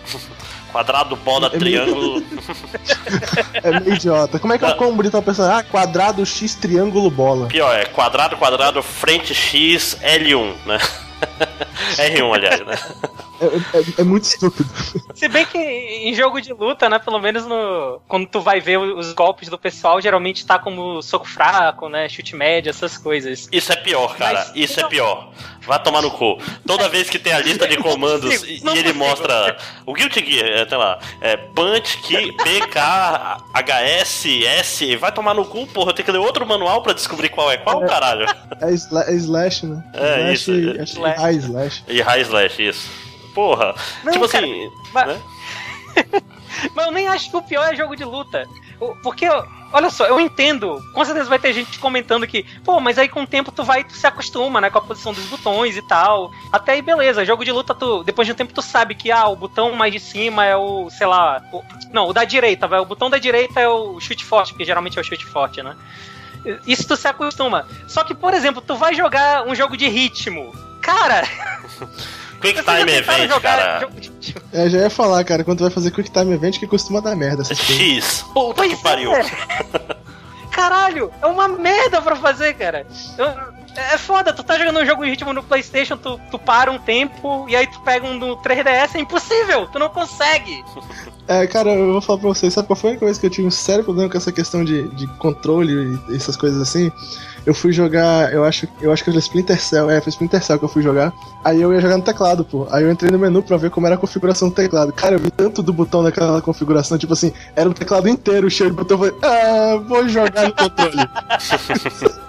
[0.71, 2.23] Quadrado, bola, É triângulo.
[3.63, 4.37] É meio idiota.
[4.39, 5.57] Como é que é o combo de tal pessoa?
[5.57, 7.47] Ah, quadrado, X, triângulo, bola.
[7.47, 10.77] Pior, é quadrado, quadrado, frente X, L1, né?
[11.97, 12.75] R1, aliás, né?
[13.39, 14.69] É, é, é, muito estúpido.
[15.13, 16.99] Se bem que em jogo de luta, né?
[16.99, 18.01] Pelo menos no.
[18.07, 22.09] Quando tu vai ver os golpes do pessoal, geralmente tá como soco fraco, né?
[22.09, 23.47] Chute médio, essas coisas.
[23.51, 24.39] Isso é pior, cara.
[24.39, 25.31] Mas, Isso é pior.
[25.67, 26.37] Vai tomar no cu.
[26.65, 30.61] Toda vez que tem a lista de comandos e, e ele mostra o Guilty Gear,
[30.61, 32.79] até lá, é Punch, Ki, PK,
[33.53, 37.51] HS, S, vai tomar no cu, porra, tem que ler outro manual pra descobrir qual
[37.51, 38.25] é qual, é, caralho.
[38.61, 39.83] É, é Slash, né?
[39.93, 40.53] É, slash, isso.
[40.53, 41.83] E, é, High Slash.
[41.87, 43.06] E High Slash, isso.
[43.37, 43.75] Porra.
[44.03, 44.71] Não, tipo cara, assim.
[44.91, 45.07] Mas...
[45.07, 45.21] Né?
[46.73, 48.47] mas eu nem acho que o pior é jogo de luta.
[49.03, 49.27] Porque
[49.71, 50.81] Olha só, eu entendo.
[50.93, 53.83] Com certeza vai ter gente comentando que, pô, mas aí com o tempo tu vai,
[53.83, 56.31] tu se acostuma, né, com a posição dos botões e tal.
[56.51, 57.25] Até aí, beleza.
[57.25, 59.91] Jogo de luta, tu, depois de um tempo tu sabe que, ah, o botão mais
[59.91, 62.79] de cima é o, sei lá, o, não, o da direita, vai.
[62.79, 65.75] O botão da direita é o chute forte, porque geralmente é o chute forte, né?
[66.65, 67.67] Isso tu se acostuma.
[67.87, 70.53] Só que, por exemplo, tu vai jogar um jogo de ritmo.
[70.81, 71.23] Cara.
[72.41, 73.89] Quick Time Event, cara.
[74.53, 77.15] É, já ia falar, cara, quando tu vai fazer Quick Time Event que costuma dar
[77.15, 77.43] merda.
[77.43, 78.25] X.
[78.33, 79.13] Puta pois que pariu.
[79.13, 79.25] É.
[80.51, 82.85] Caralho, é uma merda pra fazer, cara.
[83.17, 83.27] Eu,
[83.77, 86.79] é foda, tu tá jogando um jogo em ritmo no PlayStation, tu, tu para um
[86.79, 90.63] tempo e aí tu pega um no 3DS, é impossível, tu não consegue.
[91.29, 93.45] É, cara, eu vou falar pra vocês, sabe qual foi a coisa que eu tive
[93.45, 96.89] um sério problema com essa questão de, de controle e essas coisas assim?
[97.47, 100.59] Eu fui jogar, eu acho, eu acho que era Splinter Cell, é, foi Splinter Cell
[100.59, 101.13] que eu fui jogar.
[101.45, 102.67] Aí eu ia jogar no teclado, pô.
[102.69, 104.91] Aí eu entrei no menu pra ver como era a configuração do teclado.
[104.91, 108.69] Cara, eu vi tanto do botão naquela configuração, tipo assim, era o teclado inteiro cheio
[108.69, 109.01] de botão.
[109.01, 111.07] Eu falei, ah, vou jogar no controle.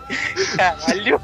[0.56, 1.20] Caralho.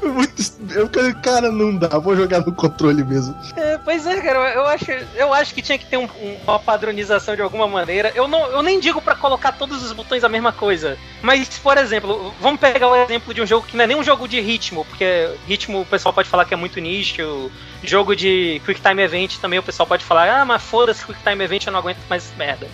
[0.73, 0.89] Eu
[1.21, 3.35] cara, não dá, vou jogar no controle mesmo.
[3.55, 6.07] É, pois é, cara, eu acho, eu acho que tinha que ter um,
[6.43, 8.11] uma padronização de alguma maneira.
[8.15, 10.97] Eu, não, eu nem digo para colocar todos os botões a mesma coisa.
[11.21, 14.03] Mas, por exemplo, vamos pegar o exemplo de um jogo que não é nem um
[14.03, 17.51] jogo de ritmo, porque ritmo o pessoal pode falar que é muito nicho.
[17.83, 21.43] Jogo de Quick Time Event também o pessoal pode falar, ah, mas foda-se, Quick Time
[21.43, 22.67] Event eu não aguento mais merda.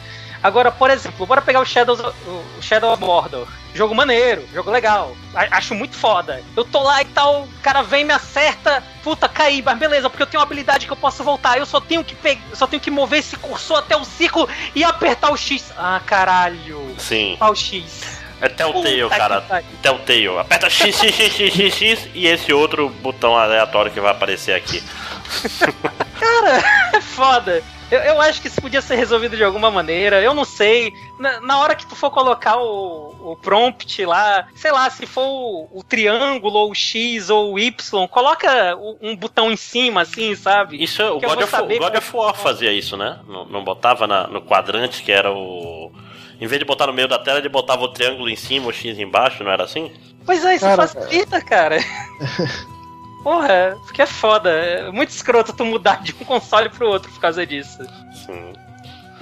[0.44, 3.48] Agora, por exemplo, bora pegar o Shadows, o Shadow of Mordor.
[3.74, 5.16] Jogo maneiro, jogo legal.
[5.34, 6.44] Acho muito foda.
[6.58, 10.24] Eu tô lá e tal, o cara vem me acerta, puta, caí, mas beleza, porque
[10.24, 11.58] eu tenho uma habilidade que eu posso voltar.
[11.58, 14.84] Eu só tenho que pegar, só tenho que mover esse cursor até o círculo e
[14.84, 15.72] apertar o X.
[15.78, 16.96] Ah, caralho.
[16.98, 17.36] Sim.
[17.36, 18.22] Apertar o X.
[18.42, 19.42] É Telltale, cara.
[19.84, 20.40] Telltale.
[20.40, 24.56] Aperta X, X, X, X, X, X e esse outro botão aleatório que vai aparecer
[24.56, 24.84] aqui.
[26.20, 27.64] cara, é foda.
[27.92, 30.22] Eu, eu, acho que isso podia ser resolvido de alguma maneira.
[30.22, 30.94] Eu não sei.
[31.20, 35.26] Na, na hora que tu for colocar o, o, prompt lá, sei lá, se for
[35.26, 40.34] o, o, triângulo, ou o X, ou o Y, coloca um botão em cima, assim,
[40.36, 40.82] sabe?
[40.82, 43.20] Isso, o God, of, o God of War fazia isso, né?
[43.28, 45.92] Não, não botava na, no quadrante que era o.
[46.40, 48.74] Em vez de botar no meio da tela, ele botava o triângulo em cima, o
[48.74, 49.92] X embaixo, não era assim?
[50.26, 51.78] Pois é, isso cara, facilita, cara.
[53.24, 54.50] Porra, porque é foda.
[54.50, 57.84] É muito escroto tu mudar de um console pro outro por causa disso.
[58.26, 58.54] Sim.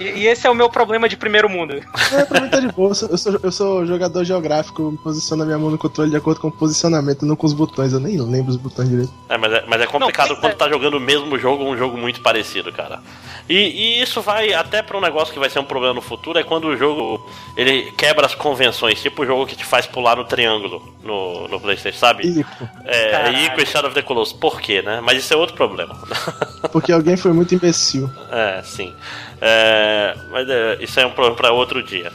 [0.00, 1.74] E, e esse é o meu problema de primeiro mundo.
[2.12, 2.88] É, pra mim tá de boa.
[2.88, 6.48] Eu sou, eu sou jogador geográfico, posiciono a minha mão no controle de acordo com
[6.48, 7.92] o posicionamento, não com os botões.
[7.92, 9.12] Eu nem lembro os botões direito.
[9.28, 10.56] É, mas é, mas é complicado não, quando é...
[10.56, 13.02] tá jogando o mesmo jogo um jogo muito parecido, cara.
[13.50, 16.38] E, e isso vai até para um negócio que vai ser um problema no futuro,
[16.38, 20.14] é quando o jogo ele quebra as convenções, tipo o jogo que te faz pular
[20.14, 22.28] no triângulo no, no Playstation, sabe?
[22.28, 22.68] Ico.
[22.84, 24.32] É, Ico e Shadow of the Colossus.
[24.32, 25.00] Por quê, né?
[25.02, 25.98] Mas isso é outro problema.
[26.70, 28.08] Porque alguém foi muito imbecil.
[28.30, 28.94] É, sim.
[29.40, 32.12] É, mas é, isso é um problema para outro dia.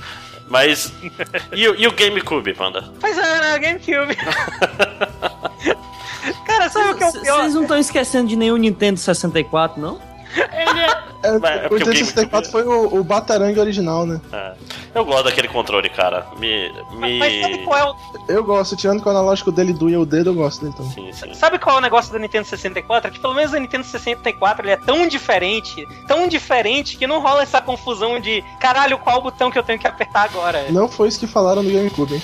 [0.48, 0.94] Mas.
[1.52, 2.90] e, o, e o GameCube, Panda?
[3.02, 3.60] Pois é, né?
[3.60, 4.16] GameCube.
[6.48, 7.42] Cara, sabe o que é o pior?
[7.42, 10.15] Vocês não estão esquecendo de nenhum Nintendo 64, não?
[10.36, 11.16] Ele é...
[11.26, 14.22] É, é o Nintendo 64 foi o, o Batarangue original, né?
[14.32, 14.54] É.
[14.94, 16.28] Eu gosto daquele controle, cara.
[16.38, 16.72] Me.
[16.92, 17.18] me...
[17.20, 17.96] Mas sabe qual é o.
[18.28, 20.90] Eu gosto, tirando que o analógico dele doía o dedo, eu gosto dele então.
[20.92, 21.34] Sim, sim.
[21.34, 23.10] Sabe qual é o negócio do Nintendo 64?
[23.10, 27.20] É que pelo menos o Nintendo 64 ele é tão diferente, tão diferente, que não
[27.20, 30.66] rola essa confusão de caralho, qual o botão que eu tenho que apertar agora?
[30.70, 32.22] Não foi isso que falaram no GameCube, hein?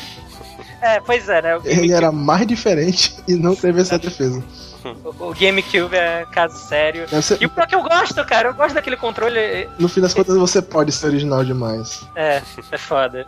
[0.81, 1.59] É, pois é, né?
[1.63, 4.43] Ele era mais diferente e não teve essa defesa.
[5.19, 7.07] O, GameCube é caso sério.
[7.21, 7.41] Ser...
[7.41, 9.69] E o pior que eu gosto, cara, eu gosto daquele controle.
[9.77, 12.05] No fim das contas, você pode ser original demais.
[12.15, 12.41] É,
[12.71, 13.27] é foda.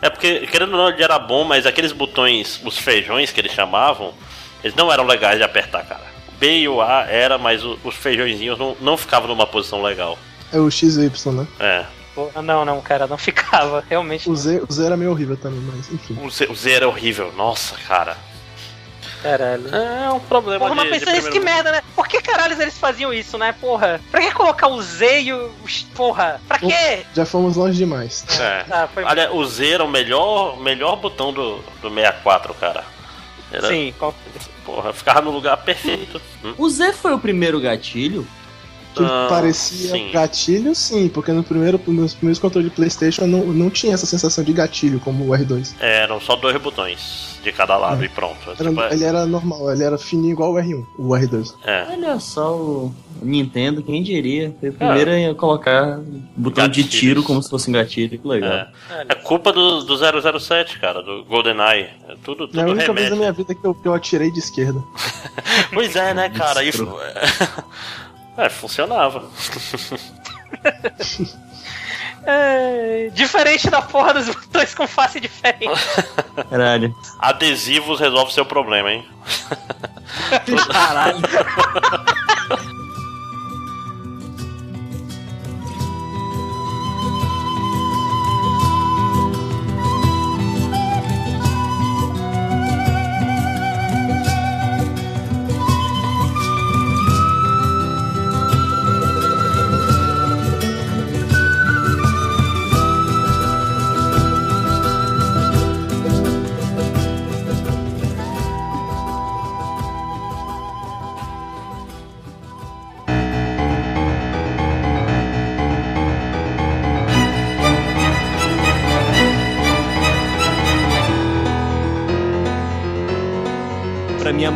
[0.00, 3.52] É porque, querendo ou não, ele era bom, mas aqueles botões, os feijões que eles
[3.52, 4.12] chamavam,
[4.62, 6.04] eles não eram legais de apertar, cara.
[6.28, 10.18] O B e o A era, mas os feijõezinhos não, não ficavam numa posição legal.
[10.52, 11.46] É o X e Y, né?
[11.58, 11.86] É.
[12.42, 14.28] Não, não, cara, não ficava, realmente.
[14.28, 16.18] O Z, o Z era meio horrível também, mas enfim.
[16.22, 18.16] O Z, o Z era horrível, nossa, cara.
[19.22, 19.74] Caralho.
[19.74, 21.82] É um problema Porra, mas pensa nisso, que merda, né?
[21.94, 23.54] Por que caralho eles faziam isso, né?
[23.60, 24.00] Porra.
[24.10, 25.50] Pra que colocar o Z e o.
[25.94, 26.40] Porra.
[26.48, 27.04] Pra quê?
[27.14, 28.24] Já fomos longe demais.
[28.40, 28.64] É.
[28.70, 29.04] Ah, foi...
[29.04, 32.84] Olha, o Z era o melhor, melhor botão do, do 64, cara.
[33.52, 33.68] Era...
[33.68, 33.94] Sim,
[34.64, 36.20] Porra, ficava no lugar perfeito.
[36.44, 36.54] Hum?
[36.56, 38.26] O Z foi o primeiro gatilho?
[38.94, 40.10] Que Ah, parecia sim.
[40.12, 44.42] gatilho, sim, porque no primeiro, nos primeiros controles de PlayStation não, não tinha essa sensação
[44.44, 45.74] de gatilho como o R2.
[45.80, 48.38] É, eram só dois botões de cada lado e pronto.
[48.58, 51.54] Era- Tipo, é- ele era normal, ele era fininho igual o R1, o R2.
[51.64, 51.86] é.
[51.90, 54.54] Olha só o Nintendo, quem diria?
[54.60, 55.98] Foi o primeiro a colocar
[56.36, 56.90] botão de Gatilhos.
[56.90, 58.18] tiro como se fosse um gatilho.
[58.18, 58.52] Que legal.
[58.52, 58.68] É.
[59.08, 61.88] É culpa do, do 007, cara, do GoldenEye.
[62.08, 64.30] É tudo, tudo É a única vez na minha vida que eu, que eu atirei
[64.30, 64.82] de esquerda.
[65.72, 66.62] Pois é, né, cara?
[66.64, 66.86] Isso.
[68.36, 69.28] É, funcionava.
[72.24, 75.66] É, diferente da porra dos botões com face diferente.
[76.48, 76.94] Caralho.
[77.18, 79.04] Adesivos resolve seu problema, hein?
[80.70, 81.18] Caralho.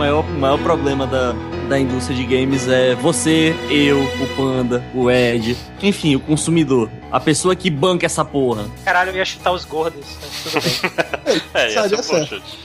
[0.07, 1.33] maior, maior problema da,
[1.69, 6.89] da indústria de games é você, eu, o Panda, o Ed, enfim, o consumidor.
[7.11, 8.67] A pessoa que banca essa porra.
[8.85, 10.07] Caralho, eu ia chutar os gordos.
[10.23, 11.41] mas Tudo bem.
[11.55, 12.59] É, ia Sabe, ser é um chute.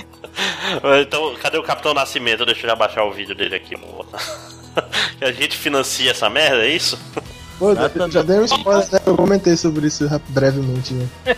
[1.02, 2.46] então, cadê o Capitão Nascimento?
[2.46, 3.74] Deixa eu já baixar o vídeo dele aqui.
[5.20, 6.98] a gente financia essa merda, é isso?
[7.60, 7.74] Pô,
[8.10, 9.00] já dei um spoiler, né?
[9.06, 11.06] Eu comentei sobre isso brevemente, né?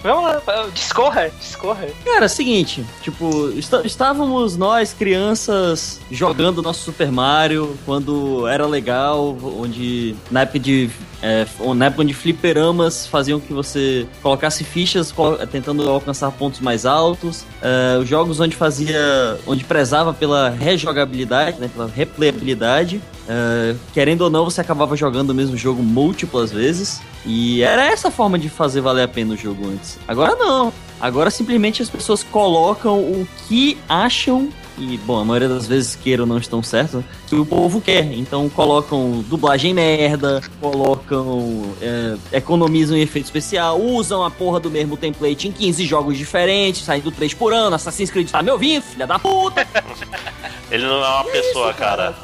[0.00, 0.40] Vamos lá,
[0.72, 1.88] discorra, discorra.
[2.04, 8.64] Cara, é o seguinte, tipo, está- estávamos nós, crianças, jogando nosso Super Mario quando era
[8.64, 10.88] legal, onde na época de.
[11.22, 16.86] É, na época onde fliperamas faziam que você colocasse fichas colo- tentando alcançar pontos mais
[16.86, 17.44] altos.
[17.62, 19.38] é, os jogos onde fazia.
[19.46, 21.68] onde prezava pela rejogabilidade, né?
[21.74, 23.00] Pela replayabilidade.
[23.28, 27.00] é, querendo ou não, você acabava jogando o mesmo jogo múltiplas vezes.
[27.26, 29.98] E era essa forma de fazer valer a pena o jogo antes.
[30.06, 30.72] Agora não.
[31.00, 36.24] Agora simplesmente as pessoas colocam o que acham, e bom, a maioria das vezes queiram
[36.24, 38.12] não estão certo, que o povo quer.
[38.12, 41.74] Então colocam dublagem merda, colocam.
[41.80, 46.84] é, economizam em efeito especial, usam a porra do mesmo template em 15 jogos diferentes,
[46.84, 47.74] saindo 3 por ano.
[47.76, 49.66] Assassin's Creed tá me ouvindo, filha da puta!
[50.70, 52.14] Ele não é uma pessoa, cara.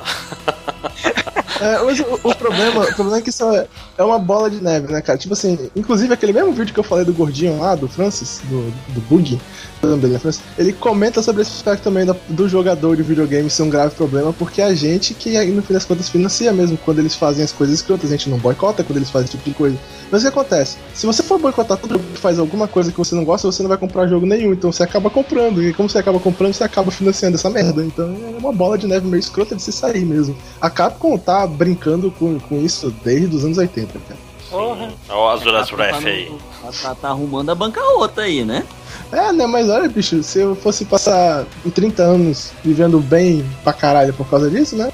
[1.61, 4.63] É, mas o, o problema, o problema é que isso é, é uma bola de
[4.63, 5.19] neve, né, cara?
[5.19, 8.71] Tipo assim, inclusive aquele mesmo vídeo que eu falei do gordinho lá, do Francis, do,
[8.93, 9.41] do Bug,
[9.85, 13.71] é Francis, ele comenta sobre esse aspecto também da- do jogador de videogame ser um
[13.71, 17.45] grave problema, porque a gente que, no fim das contas, financia mesmo quando eles fazem
[17.45, 19.79] as coisas escrotas, a gente não boicota quando eles fazem esse tipo de coisa.
[20.11, 20.77] Mas o que acontece?
[20.95, 23.63] Se você for boicotar todo jogo que faz alguma coisa que você não gosta, você
[23.63, 26.65] não vai comprar jogo nenhum, então você acaba comprando, e como você acaba comprando, você
[26.65, 27.85] acaba financiando essa merda.
[27.85, 30.37] Então é uma bola de neve meio escrota de se sair mesmo.
[30.61, 34.24] A Capcom tá brincando com, com isso desde os anos 80, cara.
[34.51, 34.93] Porra.
[35.09, 36.33] Ó, as duras Tá- ref tá aí.
[36.63, 38.65] tá- tá- tá arrumando a banca outra aí, né?
[39.13, 44.13] É, né, mas olha, bicho, se eu fosse passar 30 anos vivendo bem pra caralho
[44.15, 44.93] por causa disso, né?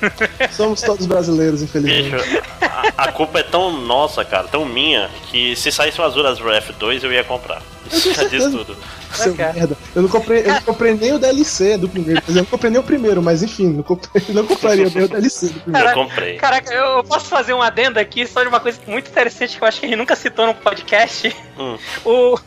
[0.52, 2.10] Somos todos brasileiros, infelizmente.
[2.24, 6.38] Bicho, a, a culpa é tão nossa, cara, tão minha, que se saísse o Azuras
[6.38, 7.60] Ref 2 eu ia comprar.
[7.90, 8.76] Isso já diz tudo.
[9.12, 9.76] Seu merda.
[9.94, 12.22] Eu não, comprei, eu não comprei nem o DLC do primeiro.
[12.28, 15.48] Eu não comprei nem o primeiro, mas enfim, não, comprei, não compraria nem o DLC
[15.48, 15.88] do primeiro.
[15.88, 16.36] Eu comprei.
[16.36, 19.68] Caraca, eu posso fazer um adendo aqui só de uma coisa muito interessante que eu
[19.68, 21.34] acho que a gente nunca citou no podcast.
[21.58, 21.78] Hum.
[22.04, 22.38] O,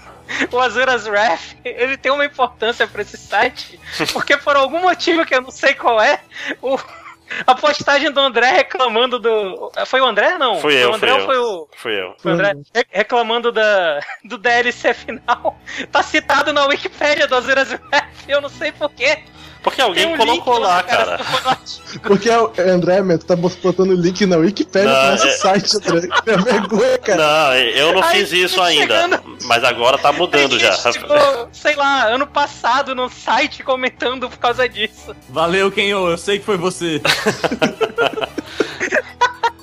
[0.51, 3.79] o Azuras Ref, ele tem uma importância pra esse site,
[4.13, 6.19] porque por algum motivo que eu não sei qual é,
[6.61, 6.77] o,
[7.47, 9.71] a postagem do André reclamando do.
[9.85, 10.37] Foi o André?
[10.37, 10.55] Não?
[10.59, 11.43] Fui foi eu, o André fui ou foi eu.
[11.43, 11.69] o.
[11.75, 12.15] Fui eu.
[12.19, 15.57] Foi o André re- reclamando da, do DLC final.
[15.91, 19.23] Tá citado na Wikipédia do Azuras Ref, eu não sei porquê.
[19.63, 21.19] Porque alguém um colocou link lá, cara.
[21.45, 21.99] artigo.
[22.01, 25.31] Porque o André, meu, tu tá botando o link na Wikipedia Não, pro nosso é-
[25.31, 26.09] site, André.
[26.25, 27.17] É vergonha, cara.
[27.23, 29.01] Não, eu não Ai, fiz isso tá ainda.
[29.01, 29.37] chegando.
[29.45, 30.71] Mas agora tá mudando A já.
[30.73, 35.15] gente ficou, sei lá, ano passado no site comentando por causa disso.
[35.29, 37.01] Valeu, Kenyo, eu sei que foi você.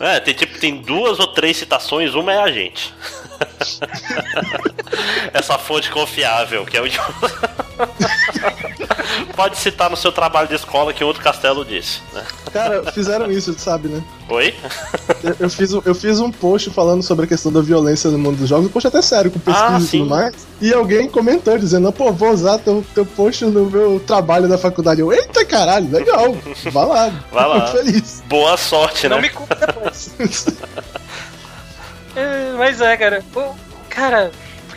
[0.02, 2.94] É, tem tipo, tem duas ou três citações, uma é a gente.
[5.34, 6.86] Essa fonte confiável, que é o
[9.36, 12.22] pode citar no seu trabalho de escola que outro castelo disse, né?
[12.52, 14.02] Cara, fizeram isso, sabe, né?
[14.28, 14.54] Oi?
[15.22, 18.18] Eu, eu fiz, um- eu fiz um post falando sobre a questão da violência no
[18.18, 20.34] mundo dos jogos, um post até sério, com pesquisa Ah, e tudo mais.
[20.60, 25.00] E alguém comentou dizendo, pô, vou usar teu, teu post no meu trabalho da faculdade.
[25.00, 26.34] Eu, eita caralho, legal.
[26.72, 27.12] Vai lá.
[27.32, 27.66] Vai lá.
[27.68, 28.22] Feliz.
[28.28, 29.22] Boa sorte, Não né?
[29.22, 30.10] me culpa depois.
[32.16, 33.22] É, mas é, cara.
[33.34, 33.54] O,
[33.88, 34.30] cara,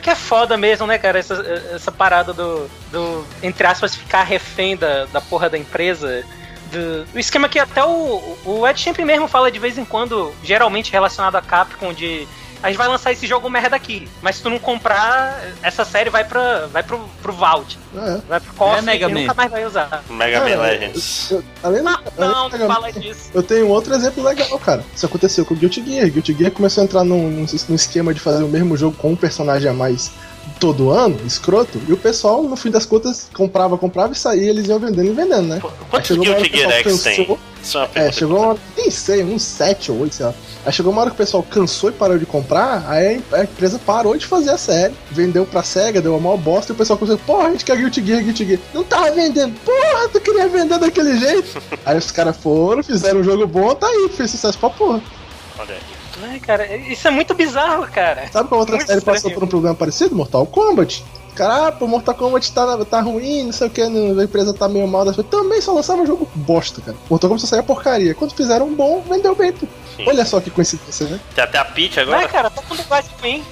[0.03, 1.17] porque é foda mesmo, né, cara?
[1.17, 1.35] Essa,
[1.73, 6.25] essa parada do, do, entre aspas, ficar refém da, da porra da empresa.
[6.73, 10.33] Do, o esquema que até o, o Ed sempre mesmo fala de vez em quando,
[10.43, 12.27] geralmente relacionado a Capcom, de.
[12.63, 16.09] A gente vai lançar esse jogo merda aqui, mas se tu não comprar, essa série
[16.09, 18.17] vai, pra, vai pro, pro Vault, É.
[18.27, 19.19] vai pro cofre É Mega e Man.
[19.19, 20.01] nunca mais vai usar.
[20.09, 21.31] Mega Cara, Man Legends.
[21.31, 23.29] eu- além, Não, além não, não fala disso.
[23.33, 24.81] Eu tenho um outro exemplo legal, cara.
[24.95, 26.09] Isso aconteceu com o Guilty Gear.
[26.09, 27.29] Guilty Gear começou a entrar num,
[27.67, 30.11] num esquema de fazer o mesmo jogo com um personagem a mais
[30.59, 34.67] todo ano, escroto, e o pessoal, no fim das contas, comprava, comprava e saía, eles
[34.67, 35.61] iam vendendo e vendendo, né?
[35.89, 37.25] Quantos hora Guilty Gear X tem?
[37.25, 37.39] cansou.
[37.95, 40.33] É chegou uma hora, nem sei, uns 7 ou 8, sei lá.
[40.65, 43.79] Aí chegou uma hora que o pessoal cansou e parou de comprar, aí a empresa
[43.79, 46.99] parou de fazer a série, vendeu pra SEGA, deu uma maior bosta, e o pessoal
[46.99, 48.59] começou, porra, a gente quer Guilty Gear, Guilty Gear.
[48.73, 51.61] Não tava vendendo, porra, tu queria vender daquele jeito.
[51.85, 55.01] aí os caras foram, fizeram um jogo bom, tá aí, fez sucesso pra porra.
[55.57, 56.02] Olha aí.
[56.21, 58.29] Ai, cara, isso é muito bizarro, cara.
[58.31, 59.35] Sabe qual outra Muito série passou estranho.
[59.35, 60.15] por um problema parecido?
[60.15, 61.03] Mortal Kombat.
[61.35, 64.69] Cara, ah, pô, Mortal Kombat tá, tá ruim, não sei o que, a empresa tá
[64.69, 65.03] meio mal.
[65.03, 65.31] das coisas.
[65.31, 66.95] Também só lançava jogo bosta, cara.
[67.09, 68.13] Mortal Kombat só saía porcaria.
[68.13, 69.51] Quando fizeram um bom, vendeu bem.
[69.95, 70.05] Sim.
[70.07, 71.19] Olha só que coincidência, né?
[71.33, 72.27] Tem até a Peach Não é, agora?
[72.27, 73.43] cara, mundo gosta de mim.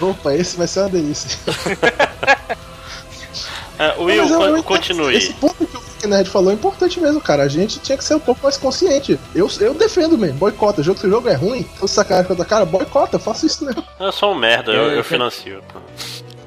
[0.00, 1.38] Opa, esse vai ser uma delícia.
[3.76, 5.32] É, Não, Will, mas eu- con- eu- Esse continue.
[5.34, 5.73] ponto
[6.04, 7.42] que o Nerd falou é importante mesmo, cara.
[7.42, 9.18] A gente tinha que ser um pouco mais consciente.
[9.34, 10.82] Eu, eu defendo mesmo, boicota.
[10.82, 13.64] Jogo se o jogo é ruim, tô sacanagem com a cara, boicota, eu faço isso
[13.64, 13.82] mesmo.
[13.98, 15.02] Eu sou um merda, eu, É, eu é.
[15.02, 15.62] financio.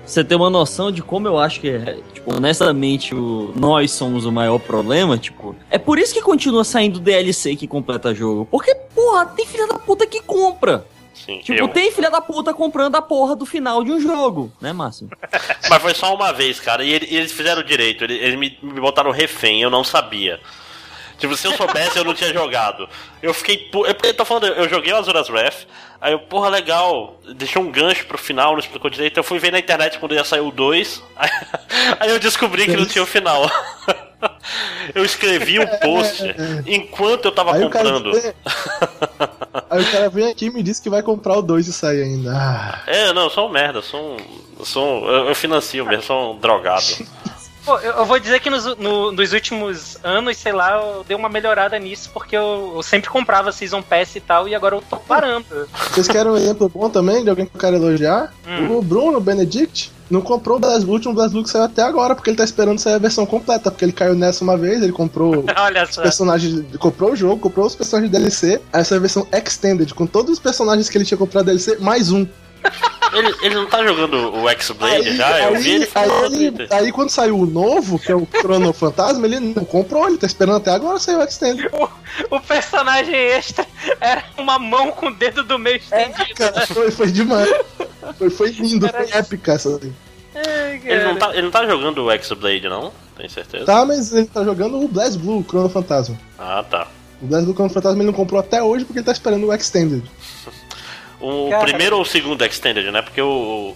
[0.05, 4.25] Você ter uma noção de como eu acho que é, tipo, honestamente, o, nós somos
[4.25, 8.47] o maior problema, tipo, é por isso que continua saindo DLC que completa jogo.
[8.49, 10.85] Porque, porra, tem filha da puta que compra.
[11.25, 11.67] Sim, Tipo, eu.
[11.67, 15.09] tem filha da puta comprando a porra do final de um jogo, né, Máximo?
[15.69, 18.79] Mas foi só uma vez, cara, e ele- eles fizeram direito, eles, eles me, me
[18.79, 20.39] botaram refém, eu não sabia.
[21.17, 22.87] Tipo, se eu soubesse, eu não tinha jogado.
[23.23, 23.57] Eu fiquei.
[23.57, 25.65] pu- Eu, eu tô falando, eu joguei o Azuras Wrath,
[25.99, 29.17] aí eu, porra, legal, deixou um gancho pro final, não explicou direito.
[29.17, 31.29] Eu fui ver na internet quando ia sair o 2, aí,
[32.01, 33.49] aí eu descobri que não tinha o final.
[34.95, 36.23] Eu escrevi um post
[36.65, 38.11] enquanto eu tava Aí o, cara comprando.
[39.69, 42.01] aí o cara vem aqui e me disse que vai comprar o 2 e sair
[42.03, 42.31] ainda.
[42.33, 42.81] Ah.
[42.87, 44.17] É, não, eu sou um merda, eu sou um.
[44.59, 46.83] Eu, sou um- eu, eu financio mesmo, sou um drogado.
[47.63, 51.15] Pô, eu, eu vou dizer que nos, no- nos últimos anos, sei lá, eu dei
[51.17, 54.81] uma melhorada nisso, porque eu, eu sempre comprava Season Pass e tal, e agora eu
[54.89, 55.45] tô parando.
[55.91, 58.33] Vocês querem um exemplo bom também de alguém que eu quero elogiar?
[58.47, 58.77] Hum.
[58.77, 62.29] O Bruno Benedict não comprou o Blaz- o último BlazBlue que saiu até agora, porque
[62.29, 65.43] ele tá esperando sair a versão completa, porque ele caiu nessa uma vez, ele comprou
[65.57, 66.01] Olha os só.
[66.01, 69.93] personagens, comprou o jogo, comprou os personagens de DLC, aí essa é a versão Extended,
[69.93, 72.25] com todos os personagens que ele tinha comprado DLC, mais um.
[73.13, 75.43] Ele, ele não tá jogando o X-Blade já?
[75.49, 79.25] Eu vi ele aí, ele- aí quando saiu o novo, que é o Chrono Fantasma,
[79.25, 81.69] ele não comprou, ele tá esperando até agora sair o Extended.
[82.29, 83.65] O personagem extra
[84.01, 86.35] era uma mão com o dedo do meio estendido.
[86.35, 87.47] Cara, foi, foi demais.
[88.13, 89.17] Foi, foi lindo, Era foi isso.
[89.17, 89.79] épica essa.
[90.35, 92.91] Ai, Ele não, tá, ele não tá jogando o X-Blade, não?
[93.15, 93.65] Tem certeza?
[93.65, 96.17] Tá, mas ele tá jogando o Blast Blue, Chrono Fantasma.
[96.37, 96.87] Ah, tá.
[97.21, 99.53] O Blast Blue Chrono Fantasma ele não comprou até hoje porque ele tá esperando o
[99.53, 100.03] Extended.
[101.19, 101.63] O Cara.
[101.63, 103.01] primeiro ou o segundo Extended, né?
[103.01, 103.73] Porque o,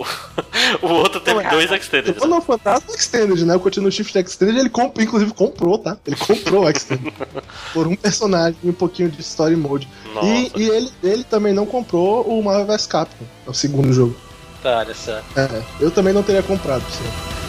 [0.82, 2.14] o outro teve dois O Extended.
[2.14, 2.20] né?
[2.20, 3.56] Chrono Fantasma Extended, né?
[3.56, 5.98] O Continuo Shift Extended, ele comp inclusive comprou, tá?
[6.06, 7.12] Ele comprou o Extended.
[7.74, 9.88] por um personagem e um pouquinho de Story Mode.
[10.14, 10.28] Nossa.
[10.28, 14.16] E, e ele, ele também não comprou o Marvel vs Capcom, é o segundo jogo.
[14.62, 15.18] Tá, olha só.
[15.36, 17.41] É, eu também não teria comprado, sim.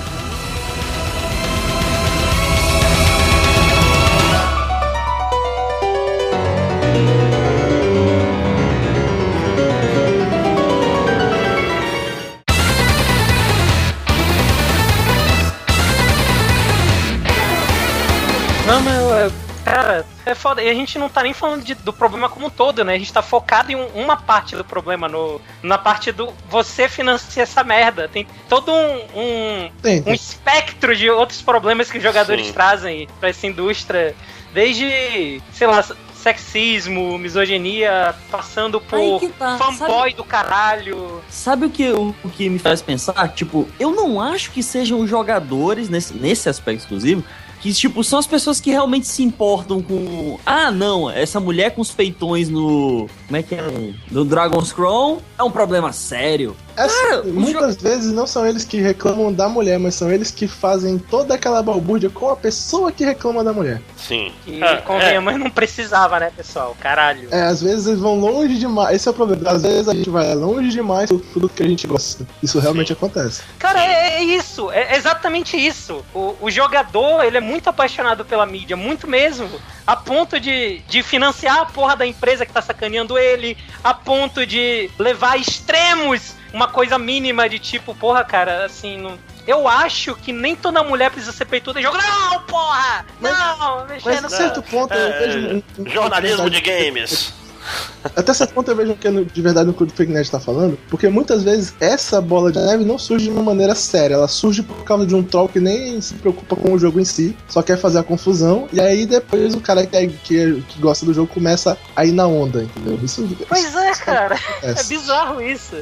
[20.33, 20.63] É foda.
[20.63, 22.95] E a gente não tá nem falando de- do problema como um todo, né?
[22.95, 26.89] A gente tá focado em um- uma parte do problema, no, na parte do você
[26.89, 28.09] financia essa merda.
[28.09, 32.53] Tem todo um, um, Tem, um espectro de outros problemas que os jogadores Sim.
[32.53, 34.15] trazem pra essa indústria.
[34.53, 35.83] Desde, sei lá,
[36.15, 41.23] sexismo, misoginia, passando por que tá, fanboy do caralho.
[41.29, 43.29] Sabe o que, o, o que me faz pensar?
[43.35, 47.25] Tipo, eu não acho que sejam os jogadores, nesse, nesse aspecto exclusivo,
[47.63, 50.37] que, tipo, são as pessoas que realmente se importam com.
[50.45, 53.09] Ah, não, essa mulher com os peitões no.
[53.27, 53.93] Como é que é?
[54.11, 56.57] No Dragon's Crown é um problema sério.
[56.77, 60.99] Cara, muitas vezes não são eles que reclamam da mulher, mas são eles que fazem
[60.99, 63.81] toda aquela balbúrdia com a pessoa que reclama da mulher.
[63.97, 64.33] Sim.
[64.47, 66.77] E É, convenhamos, não precisava, né, pessoal?
[66.81, 67.29] Caralho.
[67.31, 68.97] É, às vezes eles vão longe demais.
[68.97, 69.51] Esse é o problema.
[69.51, 72.27] Às vezes a gente vai longe demais por tudo que a gente gosta.
[72.43, 73.43] Isso realmente acontece.
[73.59, 76.05] Cara, é, é isso, é exatamente isso.
[76.15, 79.49] O, o jogador, ele é muito apaixonado pela mídia, muito mesmo.
[79.87, 84.47] A ponto de, de financiar a porra da empresa que tá sacaneando ele, a ponto
[84.47, 89.19] de levar a extremos uma coisa mínima de tipo, porra, cara, assim, não.
[89.47, 92.01] Eu acho que nem toda mulher precisa ser peituda e jogar.
[92.01, 93.05] Não, porra!
[93.21, 95.63] Não, Mas a certo ponto eu É, vejo.
[95.79, 97.33] um- jornalismo de games.
[98.17, 101.09] Até certo ponto eu vejo que é de verdade o Fake Nerd tá falando, porque
[101.09, 104.83] muitas vezes essa bola de neve não surge de uma maneira séria, ela surge por
[104.85, 107.79] causa de um troll que nem se preocupa com o jogo em si, só quer
[107.79, 111.15] fazer a confusão, e aí depois o cara que, é- que, é- que gosta do
[111.15, 112.99] jogo começa a ir na onda, entendeu?
[113.01, 114.35] Isso, Pois é, cara.
[114.35, 114.89] É acontece.
[114.89, 115.77] bizarro isso.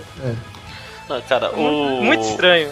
[1.11, 2.01] Não, cara, o...
[2.03, 2.71] Muito estranho.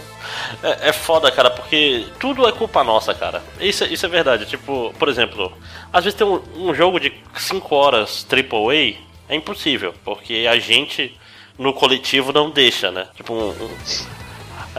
[0.62, 3.42] É, é foda, cara, porque tudo é culpa nossa, cara.
[3.60, 4.46] Isso, isso é verdade.
[4.46, 5.52] Tipo, por exemplo,
[5.92, 8.94] às vezes tem um, um jogo de 5 horas AAA,
[9.28, 11.18] é impossível, porque a gente
[11.58, 13.08] no coletivo não deixa, né?
[13.16, 13.48] Tipo, um.
[13.50, 14.17] um-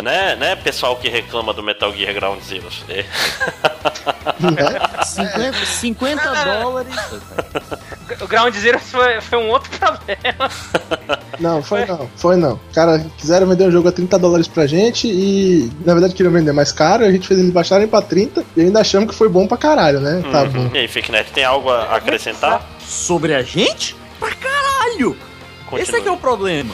[0.02, 2.84] né, né, pessoal que reclama do Metal Gear Ground Zeroes?
[2.90, 3.06] É.
[4.40, 5.04] né?
[5.04, 6.96] 50, 50 dólares.
[8.22, 10.50] O Ground Zero foi, foi um outro problema.
[11.40, 12.60] Não, foi não, foi não.
[12.74, 16.52] Cara, quiseram vender um jogo a 30 dólares pra gente e na verdade queriam vender
[16.52, 19.48] mais caro, a gente fez eles baixarem pra 30 e ainda achamos que foi bom
[19.48, 20.22] pra caralho, né?
[20.32, 20.50] Tá Uhum.
[20.50, 20.70] bom.
[20.74, 22.68] E aí, Fakenet, tem algo a acrescentar?
[22.80, 23.96] Sobre a gente?
[24.20, 25.16] Pra caralho!
[25.78, 26.74] Esse é que é o problema.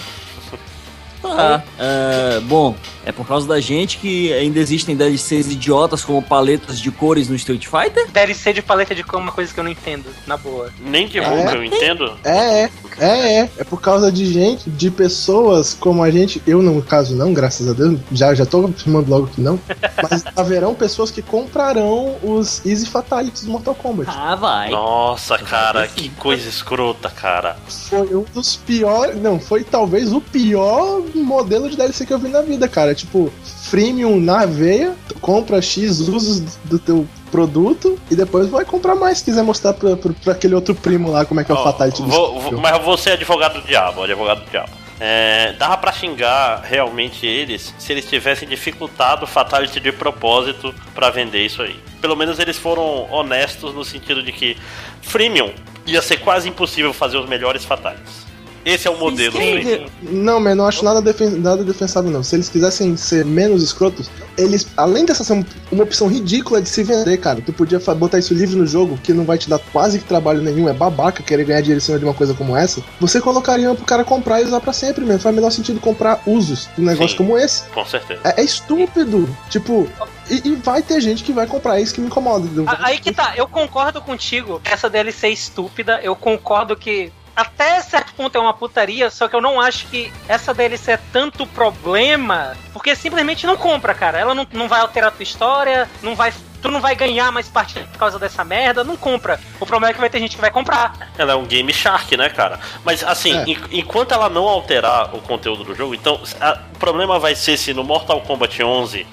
[1.27, 1.63] Tá.
[1.79, 6.91] é, bom, é por causa da gente que ainda existem DLCs idiotas como paletas de
[6.91, 8.09] cores no Street Fighter?
[8.11, 10.71] DLC de paleta de cor é uma coisa que eu não entendo, na boa.
[10.79, 11.55] Nem de É?
[11.55, 12.17] eu entendo.
[12.23, 12.69] É, é,
[12.99, 13.49] é, é.
[13.57, 16.41] É por causa de gente, de pessoas como a gente.
[16.47, 17.99] Eu, no caso, não, graças a Deus.
[18.11, 19.59] Já, já tô afirmando logo que não.
[20.09, 24.09] Mas haverão pessoas que comprarão os Easy Fatalities do Mortal Kombat.
[24.13, 24.69] Ah, vai.
[24.69, 27.57] Nossa, cara, que coisa escrota, cara.
[27.67, 29.21] Foi um dos piores.
[29.21, 32.93] Não, foi talvez o pior modelo de DLC que eu vi na vida, cara.
[32.95, 33.31] Tipo,
[33.69, 39.17] freemium na veia, tu compra X usos do teu produto e depois vai comprar mais
[39.19, 41.57] se quiser mostrar pra, pra, pra aquele outro primo lá como é que é o
[41.57, 42.59] Ó, Fatality vou- vou-.
[42.61, 44.69] Mas você é advogado do diabo, advogado do diabo.
[44.97, 51.09] É, dava pra xingar realmente eles se eles tivessem dificultado o Fatality de propósito pra
[51.09, 51.77] vender isso aí.
[51.99, 54.55] Pelo menos eles foram honestos no sentido de que
[55.01, 55.51] freemium
[55.85, 58.24] ia ser quase impossível fazer os melhores Fatalities.
[58.65, 59.37] Esse é o modelo Sim.
[59.61, 59.85] freemium.
[60.01, 62.23] Não, mas não acho nada, defen nada defensável, não.
[62.23, 66.67] Se eles quisessem ser menos escrotos, eles, além dessa ser um- uma opção ridícula de
[66.67, 69.59] se vender, cara, tu podia botar isso livre no jogo, que não vai te dar
[69.71, 72.57] quase que trabalho nenhum, é babaca querer ganhar dinheiro em cima de uma coisa como
[72.57, 72.81] essa.
[72.99, 75.21] Você colocaria pro cara comprar e usar pra sempre mesmo.
[75.21, 77.17] Faz o menor sentido comprar usos de um negócio Sim.
[77.17, 77.69] como esse.
[77.69, 78.19] Com certeza.
[78.23, 79.29] É, é estúpido.
[79.49, 79.87] Tipo,
[80.29, 82.47] e, e vai ter gente que vai comprar, é isso que me incomoda.
[82.79, 87.81] Aí que tá, eu concordo contigo que essa DLC é estúpida, eu concordo que até
[87.81, 91.45] certo ponto é uma putaria, só que eu não acho que essa DLC é tanto
[91.47, 94.17] problema, porque simplesmente não compra, cara.
[94.17, 96.33] Ela não, não vai alterar a tua história, não vai.
[96.61, 99.39] Tu não vai ganhar mais partida por causa dessa merda, não compra.
[99.59, 101.11] O problema é que vai ter gente que vai comprar.
[101.15, 102.59] Ela é um Game Shark, né, cara?
[102.83, 103.43] Mas assim, É.
[103.51, 107.55] en- enquanto ela não alterar o conteúdo do jogo, então a- o problema vai ser
[107.57, 109.05] se no Mortal Kombat 11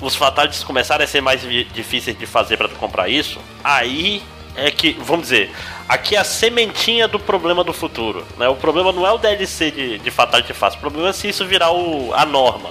[0.00, 1.42] os fatalities começarem a ser mais
[1.72, 4.20] difíceis de fazer pra tu comprar isso, aí
[4.56, 5.50] é que, vamos dizer,
[5.88, 8.48] aqui é a sementinha do problema do futuro, né?
[8.48, 11.44] O problema não é o DLC de, de fatality fácil, o problema é se isso
[11.46, 12.70] virar o, a norma.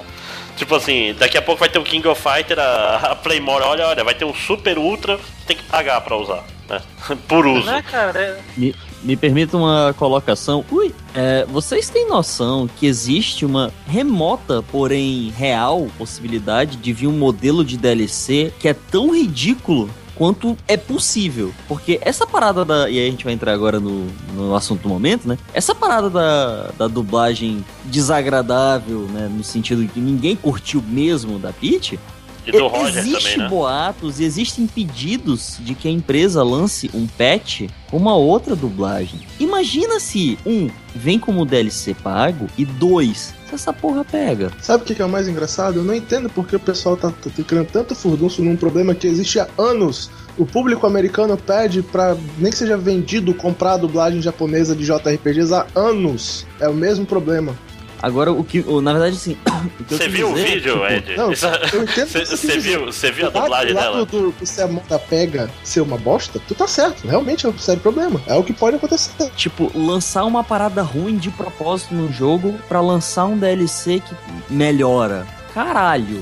[0.56, 3.88] Tipo assim, daqui a pouco vai ter o King of Fighter, a, a Playmore, olha,
[3.88, 5.18] olha, vai ter um Super Ultra,
[5.48, 6.82] tem que pagar pra usar, né?
[7.30, 7.66] Por uso.
[7.66, 8.20] Né, cara?
[8.20, 10.66] É- Me, me permita uma colocação.
[10.70, 17.18] Ui, é, vocês têm noção que existe uma remota, porém real, possibilidade de vir um
[17.18, 19.90] modelo de DLC que é tão ridículo
[20.20, 21.54] quanto é possível.
[21.66, 22.90] Porque essa parada da.
[22.90, 24.06] E aí a gente vai entrar agora no,
[24.36, 25.38] no assunto do momento, né?
[25.54, 29.32] Essa parada da, da dublagem desagradável, né?
[29.34, 31.98] No sentido de que ninguém curtiu mesmo da Peach.
[32.46, 33.50] E do Roger Existe também, né?
[33.50, 39.22] boatos e existem pedidos de que a empresa lance um patch com uma outra dublagem.
[39.40, 44.52] Imagina se, um, vem como DLC pago e dois, se essa porra pega.
[44.62, 45.80] Sabe o que que é o mais engraçado?
[45.80, 49.40] Eu não entendo porque o pessoal tá, tá criando tanto furdunço num problema que existe
[49.40, 50.10] há anos.
[50.38, 55.54] O público americano pede pra nem que seja vendido comprar a dublagem japonesa de JRPGs
[55.54, 56.46] há anos.
[56.60, 57.56] É o mesmo problema.
[58.02, 58.60] Agora, o que.
[58.62, 59.38] o- na verdade, assim.
[59.80, 61.18] o que eu Você viu o dizer é, vídeo, tipo, Ed?
[61.18, 63.76] não, Isso- eu entendo o que Você viu, você viu a O lado- dublagem o
[63.76, 64.06] dela?
[64.06, 67.06] do, do se a moda pega ser uma bosta, tu tá certo.
[67.08, 68.22] Realmente é um sério problema.
[68.28, 69.12] É o que pode acontecer.
[69.36, 74.16] Tipo, lançar uma parada ruim de propósito no jogo pra lançar um DLC que
[74.54, 75.26] melhora.
[75.54, 76.22] Caralho.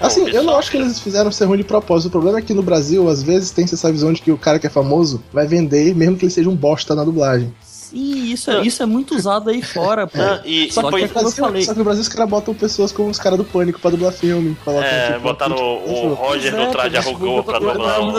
[0.00, 2.08] Assim, eu não acho que eles fizeram ser ruim de propósito.
[2.08, 4.58] O problema é que no Brasil, às vezes, tem essa visão de que o cara
[4.58, 7.54] que é famoso vai vender, mesmo que ele seja um bosta na dublagem.
[7.92, 10.18] Sim, isso é, isso é muito usado aí fora, pô.
[10.20, 11.62] Ah, e Só Só, que é no como eu Brasil, falei.
[11.62, 14.12] só que no Brasil os caras botam pessoas como os caras do Pânico pra dublar
[14.12, 14.56] filme.
[14.82, 18.12] É, tipo, botaram o, o crítica- Roger no traje arrugou pra dublar o...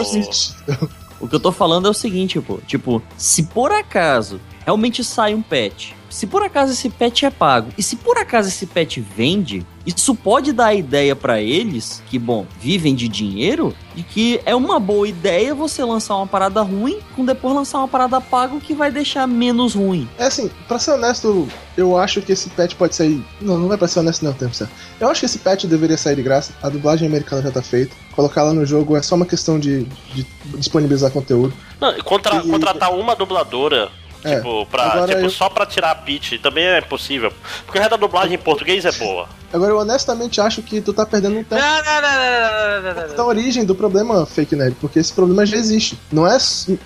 [1.19, 2.59] O que eu tô falando é o seguinte, pô.
[2.67, 7.72] Tipo, se por acaso realmente sai um patch, se por acaso esse patch é pago,
[7.78, 12.18] e se por acaso esse patch vende, isso pode dar a ideia pra eles, que,
[12.18, 16.99] bom, vivem de dinheiro, de que é uma boa ideia você lançar uma parada ruim,
[17.16, 20.07] com depois lançar uma parada pago que vai deixar menos ruim.
[20.18, 23.22] É assim, pra ser honesto, eu acho que esse patch pode sair.
[23.41, 24.72] Não, não vai pra ser honesto, não, tempo certo.
[25.01, 26.53] Eu acho que esse patch deveria sair de graça.
[26.61, 27.93] A dublagem americana já tá feita.
[28.16, 29.84] Colocar lá no jogo é só uma questão de,
[30.14, 30.26] de
[30.57, 31.53] disponibilizar conteúdo.
[31.82, 33.91] Não, contra- E- contratar uma dubladora,
[34.24, 37.34] É, tipo, pra, tipo eu- só pra tirar a pitch, também é possível.
[37.65, 39.28] Porque o resto da dublagem em português é boa.
[39.54, 42.82] Agora, eu honestamente acho que tu tá perdendo um tempo Não, não, não, não, não,
[42.82, 43.16] não, não, não.
[43.16, 45.97] da origem do problema, Fake Nerd, porque esse problema já existe.
[46.12, 46.38] Não é,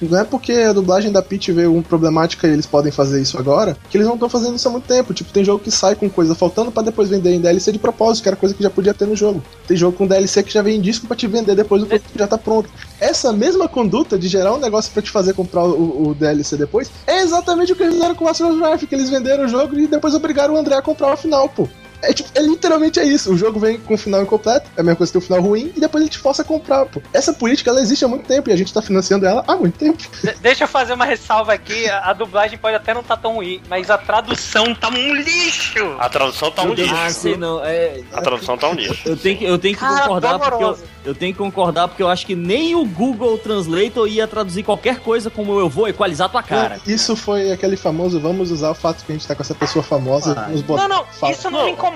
[0.01, 3.37] não é porque a dublagem da Peach veio uma problemática e eles podem fazer isso
[3.37, 5.13] agora, que eles não estão fazendo isso há muito tempo.
[5.13, 8.23] Tipo, tem jogo que sai com coisa faltando pra depois vender em DLC de propósito,
[8.23, 9.41] que era coisa que já podia ter no jogo.
[9.65, 12.11] Tem jogo com DLC que já vem em disco pra te vender depois do produto
[12.11, 12.69] que já tá pronto.
[12.99, 16.91] Essa mesma conduta de gerar um negócio pra te fazer comprar o, o DLC depois
[17.05, 19.47] é exatamente o que eles fizeram com o Master of Drive, que eles venderam o
[19.47, 21.67] jogo e depois obrigaram o André a comprar o final, pô.
[22.01, 23.31] É, tipo, é literalmente é isso.
[23.33, 25.41] O jogo vem com o final incompleto, é a mesma coisa que ter um final
[25.41, 27.01] ruim, e depois ele te força a comprar, pô.
[27.13, 29.77] Essa política, ela existe há muito tempo, e a gente tá financiando ela há muito
[29.77, 29.97] tempo.
[30.23, 31.89] De- Deixa eu fazer uma ressalva aqui.
[31.89, 35.95] A, a dublagem pode até não estar tão ruim, mas a tradução tá um lixo.
[35.99, 36.93] A tradução tá um lixo.
[36.95, 37.63] Ah, sei não.
[37.63, 39.07] É, A tradução tá um lixo.
[39.07, 42.03] eu tenho que, eu tenho que Cara, concordar porque eu, eu tenho que concordar porque
[42.03, 46.29] eu acho que nem o Google Translator ia traduzir qualquer coisa como eu vou equalizar
[46.29, 46.79] tua cara.
[46.85, 49.83] Isso foi aquele famoso, vamos usar o fato que a gente tá com essa pessoa
[49.83, 50.49] famosa, Ah.
[50.67, 51.86] Não, não, isso não me incomoda.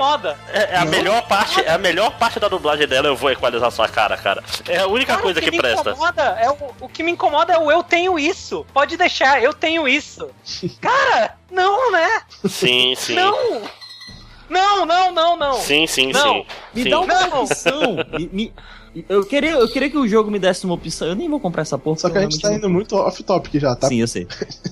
[0.53, 0.91] É, é a Não?
[0.91, 4.43] melhor parte, é a melhor parte da dublagem dela, eu vou equalizar sua cara, cara.
[4.67, 5.91] É a única Cara, coisa que, me presta.
[5.91, 8.65] Incomoda é o, o que me incomoda é o eu tenho isso.
[8.73, 10.29] Pode deixar, eu tenho isso.
[10.81, 12.21] Cara, não, né?
[12.47, 13.15] Sim, sim.
[13.15, 13.61] Não.
[14.49, 15.53] Não, não, não, não.
[15.53, 16.33] Sim, sim, Não.
[16.33, 16.45] sim.
[16.73, 16.89] Me sim.
[16.89, 17.43] dá uma Não.
[17.43, 17.81] opção.
[18.17, 18.53] Me- me-
[19.07, 21.07] eu, queria, eu queria que o jogo me desse uma opção.
[21.07, 21.97] Eu nem vou comprar essa porra.
[21.97, 23.87] Só que a gente tá indo muito off-topic já, tá?
[23.87, 24.27] Sim, eu sei.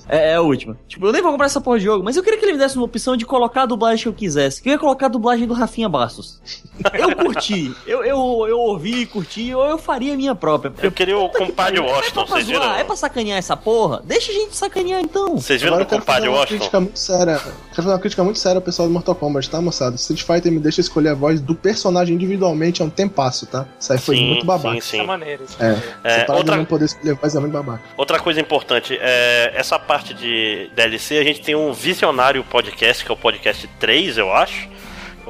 [0.08, 0.76] É, é a última.
[0.88, 2.58] Tipo, eu nem vou comprar essa porra de jogo, mas eu queria que ele me
[2.58, 4.62] desse uma opção de colocar a dublagem que eu quisesse.
[4.62, 6.40] Que eu ia colocar a dublagem do Rafinha Bastos.
[6.94, 7.74] Eu curti.
[7.86, 10.72] Eu, eu, eu ouvi e curti, ou eu faria a minha própria.
[10.82, 12.74] Eu queria o que compadre pariu, Washington, é pra vocês zoar, viram?
[12.76, 14.02] É pra sacanear essa porra?
[14.04, 15.36] Deixa a gente sacanear então.
[15.36, 16.58] Vocês viram fazer compadre uma Washington?
[16.58, 17.38] crítica muito séria.
[17.38, 19.96] Quero fazer uma crítica muito séria ao pessoal do Mortal Kombat, tá, moçada?
[19.96, 23.66] Street Fighter me deixa escolher a voz do personagem individualmente, é um tempasso, tá?
[23.78, 24.80] Isso Sim, muito babaca.
[24.80, 25.06] sim, Tá sim.
[25.06, 25.44] maneiro.
[25.58, 27.82] É, É, essa parada outra- não poder escolher voz é muito babaca.
[27.96, 33.10] Outra coisa importante, é, essa parte de DLC, a gente tem um visionário podcast, que
[33.10, 34.68] é o podcast 3, eu acho.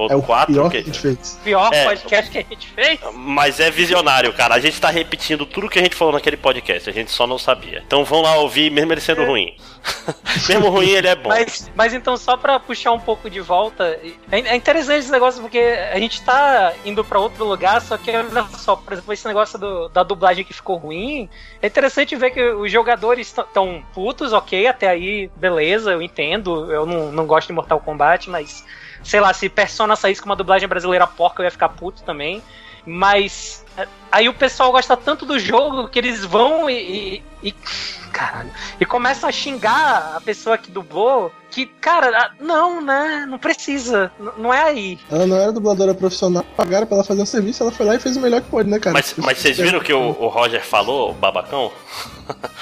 [0.01, 1.39] Ou É o 4, pior que- que a gente fez.
[1.43, 1.83] Pior É.
[1.85, 2.99] podcast que a gente fez.
[3.13, 4.55] Mas é visionário, cara.
[4.55, 7.37] A gente tá repetindo tudo que a gente falou naquele podcast, a gente só não
[7.37, 7.83] sabia.
[7.85, 9.55] Então vão lá ouvir, mesmo ele sendo ruim.
[10.47, 11.29] mesmo ruim, ele é bom.
[11.29, 13.99] Mas, mas então, só pra puxar um pouco de volta,
[14.31, 18.11] é, é interessante esse negócio porque a gente tá indo pra outro lugar, só que
[18.11, 21.29] olha só, por exemplo, esse negócio do- da dublagem que ficou ruim,
[21.61, 26.85] é interessante ver que os jogadores estão putos, ok, até aí, beleza, eu entendo, eu
[26.85, 28.63] não, não gosto de Mortal Kombat, mas
[29.03, 32.41] sei lá, se Persona saísse com uma dublagem brasileira porca, eu ia ficar puto também.
[32.85, 37.21] Mas é, aí o pessoal gosta tanto do jogo que eles vão e.
[37.43, 37.55] e, e-
[38.11, 38.49] caralho.
[38.79, 41.31] E começam a xingar a pessoa que dublou.
[41.49, 43.25] Que, cara, não, né?
[43.27, 44.09] Não precisa.
[44.37, 44.97] Não é aí.
[45.11, 47.99] Ela não era dubladora profissional, pagaram pra ela fazer um serviço, ela foi lá e
[47.99, 48.93] fez o melhor que pôde, né, cara?
[48.93, 51.69] Mas, mas vocês viram o que o, o Roger falou, o babacão?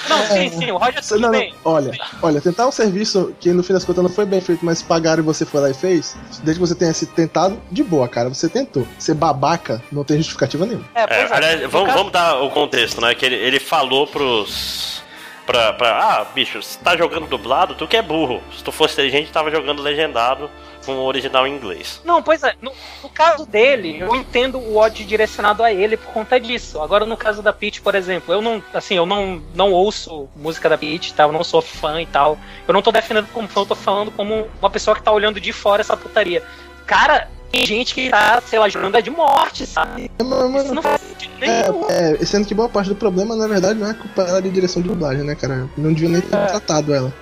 [0.07, 1.53] Não, sim, sim, o Roger tudo Não, não, bem.
[1.63, 1.91] olha,
[2.23, 5.21] olha, tentar um serviço que no fim das contas não foi bem feito, mas pagaram
[5.21, 8.27] e você foi lá e fez, desde que você tenha se tentado, de boa, cara,
[8.29, 8.87] você tentou.
[8.97, 10.85] Ser babaca não tem justificativa nenhuma.
[10.95, 11.35] É, É, pois é.
[11.39, 13.15] Aliás, vamos, vamos dar o contexto, né?
[13.15, 15.03] Que ele, ele falou pros.
[15.45, 18.39] Pra, pra, ah, bicho, se tá jogando dublado, tu que é burro.
[18.55, 20.47] Se tu fosse inteligente, tava jogando legendado
[20.85, 22.01] com o original em inglês.
[22.05, 22.53] Não, pois é.
[22.61, 22.71] No,
[23.01, 26.79] no caso dele, eu entendo o ódio direcionado a ele por conta disso.
[26.81, 30.69] Agora, no caso da Peach, por exemplo, eu não, assim, eu não, não ouço música
[30.69, 31.23] da Peach, tá?
[31.23, 32.37] Eu não sou fã e tal.
[32.67, 35.39] Eu não tô defendendo como fã, eu tô falando como uma pessoa que tá olhando
[35.39, 36.43] de fora essa putaria.
[36.85, 40.09] Cara, tem gente que tá, sei lá, jogando é de morte, sabe?
[40.19, 41.85] É, mas- Isso não faz sentido nenhum.
[41.89, 44.49] É, é, sendo que boa parte do problema, na verdade, não é culpa dela de
[44.49, 45.67] direção de dublagem, né, cara?
[45.77, 47.13] Não devia nem ter tratado ela.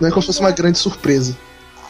[0.00, 1.36] Não é como se fosse uma grande surpresa.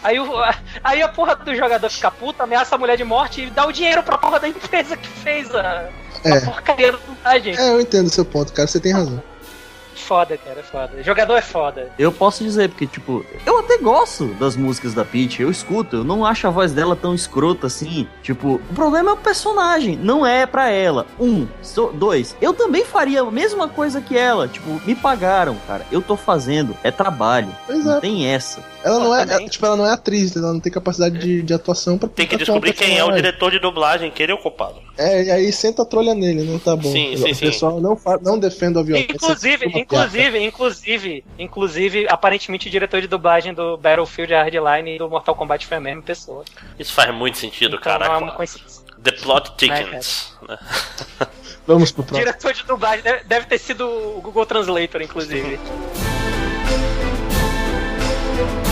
[0.03, 0.27] Aí, o,
[0.83, 3.73] aí a porra do jogador fica puta, ameaça a mulher de morte e dá o
[3.73, 5.89] dinheiro pra porra da empresa que fez a,
[6.25, 6.39] É.
[6.39, 7.57] a porcaria da montagem.
[7.59, 8.67] É, eu entendo o seu ponto, cara.
[8.69, 9.23] Você tem razão.
[10.01, 11.03] Foda, cara, é foda.
[11.03, 11.91] Jogador é foda.
[11.99, 16.05] Eu posso dizer, porque, tipo, eu até gosto das músicas da Peach, eu escuto, eu
[16.05, 18.09] não acho a voz dela tão escrota assim.
[18.23, 21.07] Tipo, o problema é o personagem, não é pra ela.
[21.19, 24.49] Um, so- dois, eu também faria a mesma coisa que ela.
[24.49, 27.55] Tipo, me pagaram, cara, eu tô fazendo, é trabalho.
[27.67, 28.01] Pois Não é.
[28.01, 28.63] tem essa.
[28.83, 31.53] Ela não é, é- tipo, ela não é atriz, ela não tem capacidade de, de
[31.53, 34.39] atuação pra Tem que descobrir quem é o diretor de dublagem, que ele é o
[34.39, 34.77] culpado.
[34.97, 36.91] É, e aí senta a trolha nele, não tá bom.
[36.91, 37.47] Sim, sim, o sim.
[37.47, 39.13] pessoal não, não defenda a violência.
[39.13, 45.09] Inclusive, Uma inclusive, inclusive, inclusive, aparentemente o diretor de dublagem do Battlefield Hardline e do
[45.11, 46.45] Mortal Kombat foi a mesma pessoa.
[46.79, 48.09] Isso faz muito sentido, Então cara.
[48.09, 48.81] não é uma coincidência.
[49.03, 50.33] The plot thickens.
[50.47, 50.57] né?
[50.59, 50.61] piada.
[51.67, 52.27] Vamos pro próximo.
[52.27, 55.59] Diretor de dublagem deve, deve ter sido o Google Translator, inclusive.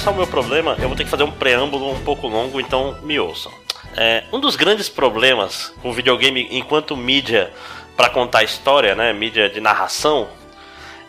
[0.00, 2.96] começar o meu problema, eu vou ter que fazer um preâmbulo um pouco longo, então
[3.02, 3.52] me ouçam.
[3.94, 7.52] É, um dos grandes problemas com o videogame enquanto mídia
[7.98, 10.28] para contar história, né, mídia de narração,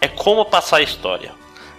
[0.01, 1.31] é como passar a história.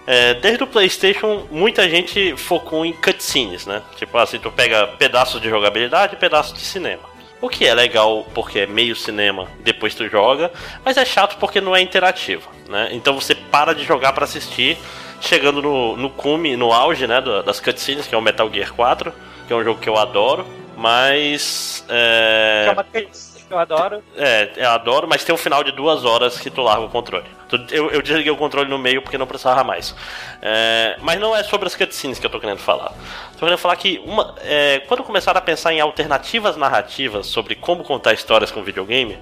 [0.07, 3.83] É, desde o PlayStation, muita gente focou em cutscenes, né?
[3.95, 7.03] Tipo assim, tu pega pedaços de jogabilidade e pedaços de cinema.
[7.39, 10.51] O que é legal porque é meio cinema, depois tu joga,
[10.83, 12.89] mas é chato porque não é interativo, né?
[12.91, 14.79] Então você para de jogar para assistir,
[15.23, 18.73] chegando no, no cume, no auge, né, da- das cutscenes, que é o Metal Gear
[18.73, 19.11] 4,
[19.47, 20.45] que é um jogo que eu adoro,
[20.75, 24.03] mas é, é uma delícia, que eu adoro.
[24.17, 27.25] é, eu adoro, mas tem um final de duas horas que tu larga o controle.
[27.71, 29.95] Eu, eu desliguei o controle no meio porque não precisava mais.
[30.41, 32.91] É, mas não é sobre as cutscenes que eu tô querendo falar.
[33.33, 37.83] Tô querendo falar que uma, é, quando começaram a pensar em alternativas narrativas sobre como
[37.83, 39.19] contar histórias com videogame,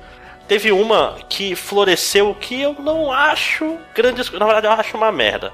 [0.47, 4.31] teve uma que floresceu que eu não acho grandes.
[4.31, 5.51] Na verdade, eu acho uma merda.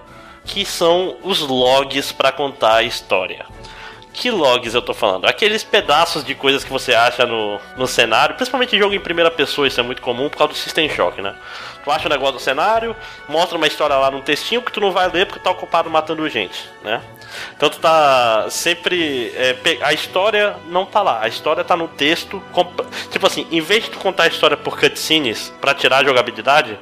[0.48, 3.46] Que são os logs pra contar a história.
[4.18, 5.26] Que logs eu tô falando?
[5.26, 9.30] Aqueles pedaços de coisas que você acha no, no cenário, principalmente em jogo em primeira
[9.30, 11.36] pessoa, isso é muito comum por causa do System Shock, né?
[11.84, 12.96] Tu acha um negócio no cenário,
[13.30, 15.88] mostra uma história lá num textinho que tu não vai ler porque tu tá ocupado
[15.88, 17.00] matando gente, né?
[17.56, 19.32] Então tu tá sempre.
[19.36, 22.42] é, a história não tá lá, a história tá no texto.
[23.12, 26.78] Tipo assim, em vez de tu contar a história por cutscenes pra tirar a jogabilidade,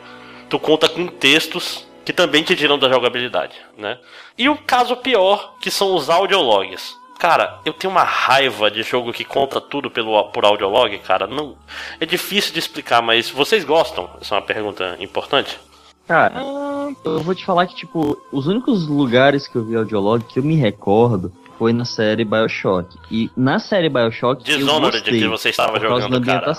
[0.49, 3.97] tu conta com textos que também te tiram da jogabilidade, né?
[4.37, 6.95] E o caso pior, que são os audiologs.
[7.17, 11.25] Cara, eu tenho uma raiva de jogo que conta tudo pelo, por audiolog, cara.
[11.25, 11.55] Não,
[11.99, 14.09] é difícil de explicar, mas vocês gostam?
[14.21, 15.57] Essa é uma pergunta importante.
[16.07, 16.35] Cara,
[17.03, 20.43] eu vou te falar que, tipo, os únicos lugares que eu vi audiolog que eu
[20.43, 22.97] me recordo foi na série Bioshock.
[23.09, 26.53] E na série Bioshock eu Dishonored, gostei, que você estava por causa jogando, da cara.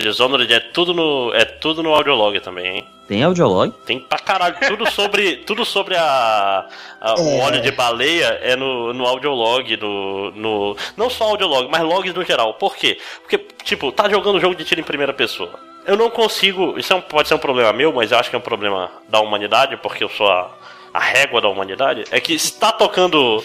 [0.00, 2.84] Dishonored é tudo no, é tudo no audiolog também, hein?
[3.06, 3.72] Tem audiolog?
[3.84, 6.66] Tem pra caralho, tudo sobre, tudo sobre a,
[7.00, 7.40] a- o É.
[7.42, 10.76] óleo de baleia é no, no audiolog, no, no.
[10.96, 12.54] Não só audiolog, mas logs no geral.
[12.54, 12.98] Por quê?
[13.20, 15.50] Porque, tipo, tá jogando jogo de tiro em primeira pessoa.
[15.86, 16.78] Eu não consigo.
[16.78, 18.90] Isso é um- pode ser um problema meu, mas eu acho que é um problema
[19.08, 20.50] da humanidade, porque eu sou a,
[20.94, 22.04] a régua da humanidade.
[22.12, 23.42] É que se tá tocando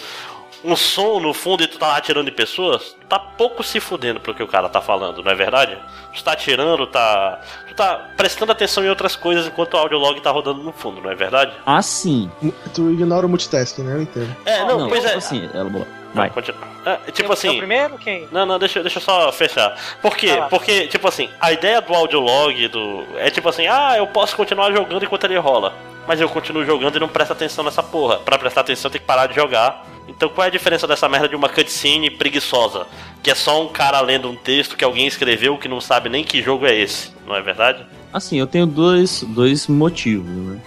[0.66, 4.18] um som no fundo e tu tá atirando em pessoas, tu tá pouco se fudendo
[4.18, 5.78] pro que o cara tá falando, não é verdade?
[6.12, 7.40] Tu tá atirando, tá.
[7.68, 11.10] Tu tá prestando atenção em outras coisas enquanto o audiolog tá rodando no fundo, não
[11.10, 11.52] é verdade?
[11.64, 12.30] Ah, sim.
[12.74, 13.94] Tu ignora o multitasking, né?
[13.94, 14.36] Eu entendo.
[14.44, 15.14] É, não, pois é.
[15.14, 16.30] Assim, ela Não, Vai.
[16.30, 16.60] continua.
[16.84, 17.50] É, tipo é assim.
[17.50, 17.98] o primeiro?
[17.98, 18.28] Quem?
[18.32, 19.76] Não, não, deixa, deixa eu só fechar.
[20.02, 20.34] Por quê?
[20.34, 20.48] Lá.
[20.48, 23.04] Porque, tipo assim, a ideia do audiolog do.
[23.16, 25.72] É tipo assim, ah, eu posso continuar jogando enquanto ele rola.
[26.06, 28.18] Mas eu continuo jogando e não presto atenção nessa porra.
[28.18, 29.84] Pra prestar atenção tem que parar de jogar.
[30.08, 32.86] Então qual é a diferença dessa merda de uma cutscene preguiçosa?
[33.22, 36.22] Que é só um cara lendo um texto que alguém escreveu que não sabe nem
[36.24, 37.84] que jogo é esse, não é verdade?
[38.12, 40.58] Assim, eu tenho dois, dois motivos, né?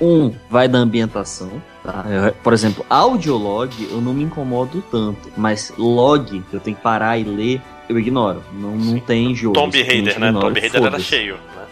[0.00, 2.04] Um vai da ambientação, tá?
[2.08, 6.82] Eu- por exemplo, audiolog eu não me incomodo tanto, mas log, que eu tenho que
[6.82, 8.42] parar e ler, eu ignoro.
[8.52, 9.54] Não, não tem jogo.
[9.54, 10.32] Tomb Raider, né?
[10.32, 11.64] Tomb Raider era cheio, né?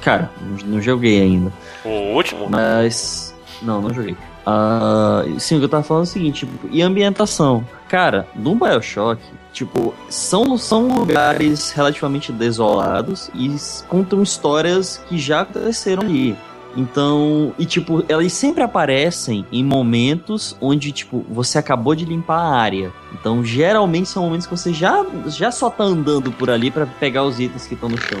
[0.00, 1.52] Cara, não, não joguei ainda.
[1.84, 2.48] O último?
[2.48, 3.34] Mas.
[3.62, 4.16] Não, não joguei.
[4.46, 7.64] Ah, sim, o que eu tava falando é o seguinte, tipo, e ambientação?
[7.88, 9.20] Cara, no Bioshock,
[9.52, 13.54] tipo, são, são lugares relativamente desolados e
[13.88, 16.36] contam histórias que já aconteceram ali.
[16.76, 22.56] Então, e tipo, elas sempre aparecem em momentos onde, tipo, você acabou de limpar a
[22.56, 22.92] área.
[23.12, 27.24] Então, geralmente são momentos que você já, já só tá andando por ali pra pegar
[27.24, 28.18] os itens que estão no chão.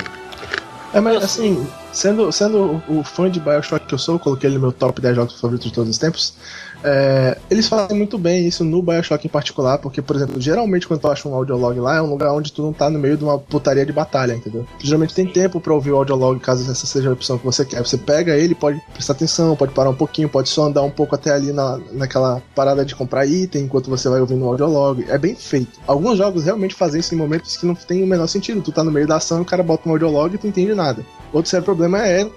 [0.92, 4.48] É, mas assim, Sendo, sendo o, o fã de Bioshock que eu sou, eu coloquei
[4.48, 6.34] ele no meu top 10 jogos favoritos de todos os tempos.
[6.82, 11.00] É, eles fazem muito bem isso no Bioshock em particular, porque, por exemplo, geralmente quando
[11.00, 13.24] tu acha um audiolog lá, é um lugar onde tu não tá no meio de
[13.24, 14.66] uma putaria de batalha, entendeu?
[14.78, 17.84] Geralmente tem tempo para ouvir o audiolog, caso essa seja a opção que você quer.
[17.84, 21.14] Você pega ele, pode prestar atenção, pode parar um pouquinho, pode só andar um pouco
[21.14, 25.04] até ali na, naquela parada de comprar item enquanto você vai ouvindo o audiolog.
[25.08, 25.78] É bem feito.
[25.86, 28.62] Alguns jogos realmente fazem isso em momentos que não tem o menor sentido.
[28.62, 31.04] Tu tá no meio da ação o cara bota um audiolog e tu entende nada.
[31.32, 32.28] Outro sério problema é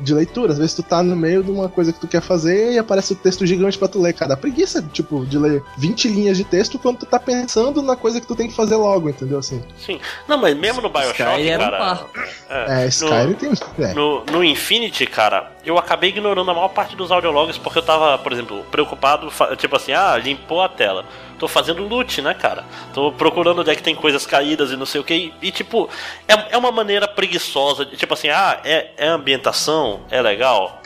[0.00, 0.52] de leitura.
[0.52, 3.12] Às vezes tu tá no meio de uma coisa que tu quer fazer e aparece
[3.12, 4.12] o um texto gigante pra tu ler.
[4.12, 8.20] Cara, preguiça, tipo, de ler 20 linhas de texto quando tu tá pensando na coisa
[8.20, 9.38] que tu tem que fazer logo, entendeu?
[9.38, 9.62] Assim.
[9.76, 10.00] Sim.
[10.28, 12.06] Não, mas mesmo no Bioshock, Sky cara.
[12.48, 13.52] É, é Skyrim tem.
[13.78, 13.94] É.
[13.94, 18.18] No, no Infinity, cara, eu acabei ignorando a maior parte dos audiologs porque eu tava,
[18.18, 21.04] por exemplo, preocupado, tipo assim, ah, limpou a tela
[21.38, 22.64] tô fazendo loot, né, cara?
[22.92, 25.32] Tô procurando onde é que tem coisas caídas e não sei o que.
[25.42, 25.88] E, tipo,
[26.26, 30.80] é, é uma maneira preguiçosa de, tipo assim, ah, é, é ambientação, é legal.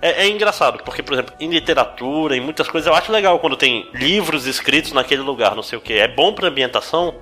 [0.00, 3.56] É, é, engraçado, porque, por exemplo, em literatura, em muitas coisas, eu acho legal quando
[3.56, 5.94] tem livros escritos naquele lugar, não sei o que.
[5.94, 7.14] É bom pra ambientação,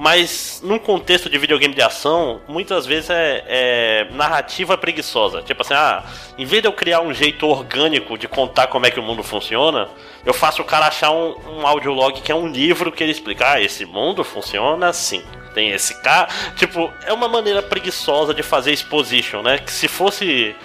[0.00, 5.42] mas num contexto de videogame de ação, muitas vezes é, é, narrativa preguiçosa.
[5.42, 6.02] Tipo assim, ah,
[6.38, 9.22] em vez de eu criar um jeito orgânico de contar como é que o mundo
[9.22, 9.90] funciona,
[10.24, 13.52] eu faço o cara achar um, um audiolog que é um livro que ele explica,
[13.52, 15.22] ah, esse mundo funciona assim.
[15.52, 16.28] Tem esse cara.
[16.56, 19.58] Tipo, é uma maneira preguiçosa de fazer exposition, né?
[19.58, 20.56] Que se fosse.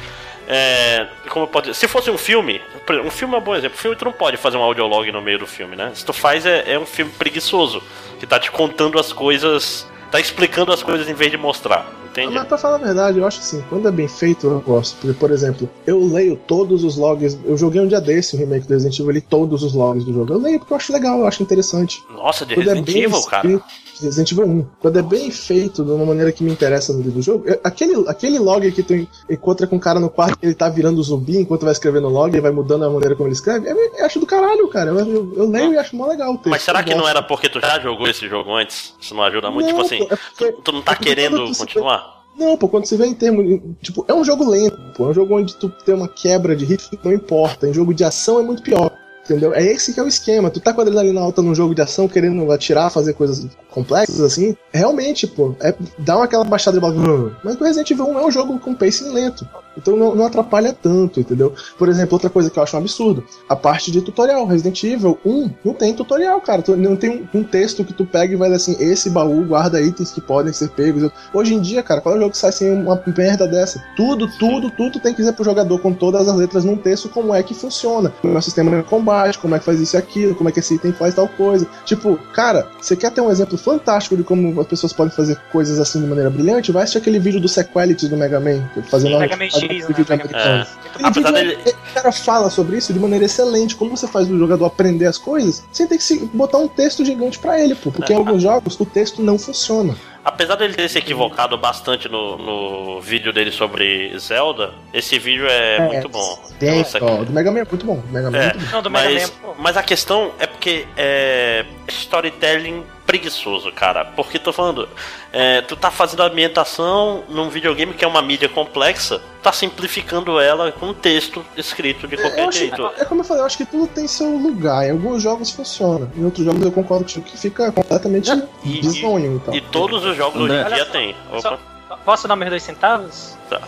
[0.47, 2.61] É, como pode Se fosse um filme,
[3.03, 3.77] um filme é um bom exemplo.
[3.77, 5.91] Um filme tu não pode fazer um audiolog no meio do filme, né?
[5.93, 7.81] Se tu faz, é, é um filme preguiçoso
[8.19, 11.85] que tá te contando as coisas, tá explicando as coisas em vez de mostrar.
[12.16, 12.34] Entende?
[12.34, 14.95] Mas pra falar a verdade, eu acho assim, quando é bem feito, eu gosto.
[15.01, 17.38] Porque, por exemplo, eu leio todos os logs.
[17.43, 20.05] Eu joguei um dia desse o remake do Resident Evil, eu li todos os logs
[20.05, 20.34] do jogo.
[20.34, 22.01] Eu leio porque eu acho legal, eu acho interessante.
[22.09, 23.61] Nossa, de quando é Resident é Evil, cara.
[24.01, 24.68] Resident Evil 1.
[24.80, 28.39] Quando é bem feito, de uma maneira que me interessa no do jogo, aquele, aquele
[28.39, 31.72] log que tu encontra com o cara no quarto ele tá virando zumbi enquanto vai
[31.72, 34.26] escrevendo o log, ele vai mudando a maneira como ele escreve, eu, eu acho do
[34.26, 34.91] caralho, cara.
[34.91, 36.49] Eu, eu, eu leio e acho mó legal o texto.
[36.49, 38.93] Mas será que não era porque tu já jogou esse jogo antes?
[38.99, 39.68] Isso não ajuda muito?
[39.68, 42.05] Tipo não, tipo assim, é porque, tu, tu, não tá é querendo continuar?
[42.38, 43.61] Não, pô, quando você vê em termos.
[43.81, 45.05] Tipo, é um jogo lento, pô.
[45.05, 47.67] É um jogo onde tu tem uma quebra de ritmo, não importa.
[47.67, 48.91] Em jogo de ação é muito pior.
[49.23, 49.55] Entendeu?
[49.55, 50.51] É esse que é o esquema.
[50.51, 54.21] Tu tá com a adrenalina alta num jogo de ação, querendo atirar, fazer coisas complexas
[54.21, 54.55] assim.
[54.71, 57.36] Realmente, pô, é, dá uma aquela baixada de bola.
[57.43, 59.47] Mas o Resident Evil 1 é um jogo com pacing lento.
[59.78, 61.53] Então não, não, atrapalha tanto, entendeu?
[61.78, 64.45] Por exemplo, outra coisa que eu acho um absurdo: a parte de tutorial.
[64.45, 66.63] Resident Evil 1 não tem tutorial, cara.
[66.78, 70.11] Não tem um, um, texto que tu pega e vai assim: esse baú guarda itens
[70.11, 71.09] que podem ser pegos.
[71.34, 73.84] Hoje em dia, cara, qual é o jogo que sai sem uma merda dessa?
[73.95, 77.34] Tudo, tudo, tudo tem que dizer pro jogador com todas as letras num texto como
[77.34, 78.13] é que funciona.
[78.21, 80.51] Como é o sistema de combate, como é que faz isso e aquilo, como é
[80.51, 81.67] que esse item faz tal coisa.
[81.86, 85.80] Tipo, cara, você quer ter um exemplo fantástico de como as pessoas podem fazer coisas
[85.80, 86.71] assim de maneira brilhante?
[86.71, 90.20] Vai assistir aquele vídeo do Sequelities do Mega Man, fazendo Mega Man X, né?
[90.34, 91.03] É.
[91.03, 91.57] Apesar dele...
[91.66, 93.76] O cara fala sobre isso de maneira excelente.
[93.76, 97.39] Como você faz o jogador aprender as coisas, você tem que botar um texto gigante
[97.39, 97.91] para ele, pô.
[97.91, 98.16] Porque é.
[98.16, 99.95] em alguns jogos o texto não funciona.
[100.26, 105.76] Apesar dele ter se equivocado bastante no, no vídeo dele sobre Zelda, esse vídeo é,
[105.76, 106.39] é muito bom.
[106.59, 108.01] Tem, ó, do Mega Man é muito bom.
[108.09, 108.72] Mega Man é, é muito bom.
[108.72, 114.03] Não, do Mega mas, Man, é mas a questão é porque é, storytelling preguiçoso, cara.
[114.03, 114.89] Porque tô falando,
[115.32, 120.39] é, tu tá fazendo a ambientação num videogame que é uma mídia complexa, tá simplificando
[120.39, 122.86] ela com texto escrito de qualquer jeito.
[122.97, 124.86] É, é como eu falei, eu acho que tudo tem seu lugar.
[124.86, 128.32] Em alguns jogos funciona, em outros jogos eu concordo com que fica completamente
[128.64, 129.36] e, desonho.
[129.36, 129.53] Então.
[129.53, 131.16] E todos os jogos hoje em dia tem.
[131.32, 131.60] Opa.
[132.03, 133.38] Posso dar meus dois centavos?
[133.49, 133.62] Tá.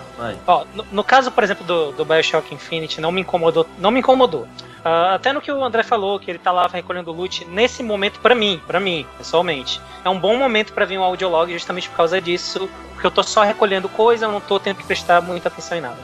[0.48, 3.66] Ó, no, no, caso, por exemplo, do, do Bioshock Infinite, não me incomodou.
[3.78, 4.48] Não me incomodou.
[4.88, 8.22] Uh, até no que o André falou, que ele tá lá recolhendo loot, nesse momento,
[8.22, 11.98] para mim, para mim, pessoalmente, é um bom momento para vir um audiolog justamente por
[11.98, 15.50] causa disso, porque eu tô só recolhendo coisa, eu não tô tendo que prestar muita
[15.50, 15.98] atenção em nada.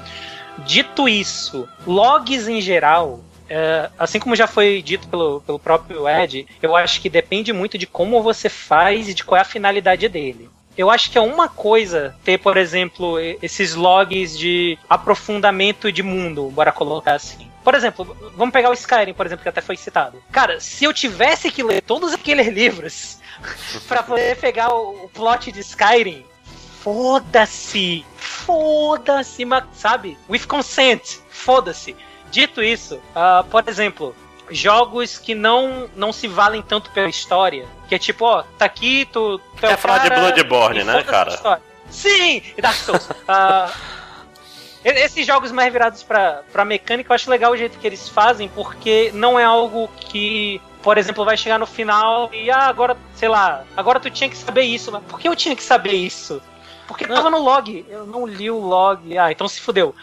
[0.65, 6.45] Dito isso, logs em geral, é, assim como já foi dito pelo, pelo próprio Ed,
[6.61, 10.09] eu acho que depende muito de como você faz e de qual é a finalidade
[10.09, 10.49] dele.
[10.77, 16.49] Eu acho que é uma coisa ter, por exemplo, esses logs de aprofundamento de mundo,
[16.49, 17.52] bora colocar assim.
[17.63, 20.21] Por exemplo, vamos pegar o Skyrim, por exemplo, que até foi citado.
[20.31, 23.19] Cara, se eu tivesse que ler todos aqueles livros
[23.87, 26.25] para poder pegar o, plot de Skyrim,
[26.81, 28.05] foda-se!
[28.17, 30.17] Foda-se, sabe?
[30.29, 31.95] With consent, foda-se.
[32.29, 34.13] Dito isso, uh, por exemplo,
[34.49, 39.07] jogos que não, não se valem tanto pela história, que é tipo, ó, tá aqui,
[39.11, 39.37] tu.
[39.37, 41.61] tu Quer é falar de Bloodborne, né, cara?
[41.89, 42.41] Sim!
[42.59, 43.07] Dark Souls.
[43.09, 43.71] uh,
[44.83, 48.49] Esses jogos mais virados pra, pra mecânica, eu acho legal o jeito que eles fazem,
[48.49, 53.29] porque não é algo que, por exemplo, vai chegar no final e, ah, agora, sei
[53.29, 54.91] lá, agora tu tinha que saber isso.
[54.91, 56.41] Mas por que eu tinha que saber isso?
[56.87, 57.85] Porque tava no log.
[57.89, 59.17] Eu não li o log.
[59.17, 59.95] Ah, então se fudeu.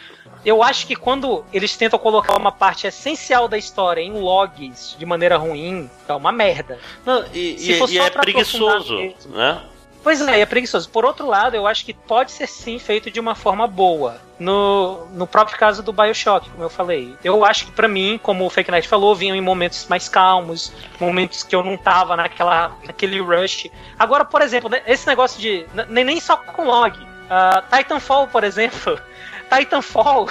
[0.45, 5.05] Eu acho que quando eles tentam colocar uma parte essencial da história em logs de
[5.05, 6.78] maneira ruim, é uma merda.
[7.05, 9.61] Não, e, e, e é preguiçoso, né?
[10.03, 10.88] Pois é, é preguiçoso.
[10.88, 14.20] Por outro lado, eu acho que pode ser sim feito de uma forma boa.
[14.38, 17.14] No, no próprio caso do Bioshock, como eu falei.
[17.22, 20.72] Eu acho que para mim, como o Fake Knight falou, vinham em momentos mais calmos,
[20.98, 23.68] momentos que eu não tava naquela, naquele rush.
[23.98, 25.66] Agora, por exemplo, né, esse negócio de.
[25.88, 26.96] Nem, nem só com log.
[26.98, 28.98] Uh, Titanfall, por exemplo.
[29.55, 30.28] Titanfall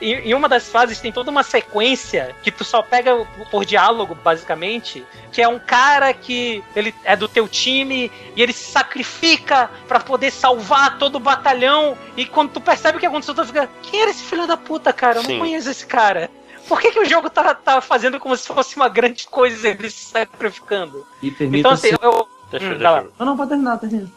[0.00, 5.04] em, uma das fases tem toda uma sequência que tu só pega por diálogo, basicamente,
[5.32, 10.00] que é um cara que ele é do teu time e ele se sacrifica para
[10.00, 11.96] poder salvar todo o batalhão.
[12.16, 14.92] E quando tu percebe o que aconteceu, tu fica: quem era esse filho da puta,
[14.92, 15.18] cara?
[15.18, 15.32] Eu Sim.
[15.32, 16.30] não conheço esse cara.
[16.68, 19.90] Por que, que o jogo tá, tá fazendo como se fosse uma grande coisa ele
[19.90, 21.06] se sacrificando?
[21.22, 22.28] então, assim, eu.
[22.50, 23.06] Deixa, hum, deixa.
[23.18, 24.10] Não, não, pode terminar, termina.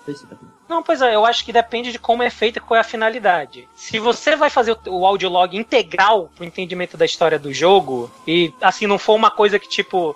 [0.72, 2.84] Não, pois é, eu acho que depende de como é feita e qual é a
[2.86, 3.68] finalidade.
[3.76, 8.88] Se você vai fazer o audiolog integral pro entendimento da história do jogo, e assim,
[8.88, 10.16] não for uma coisa que, tipo,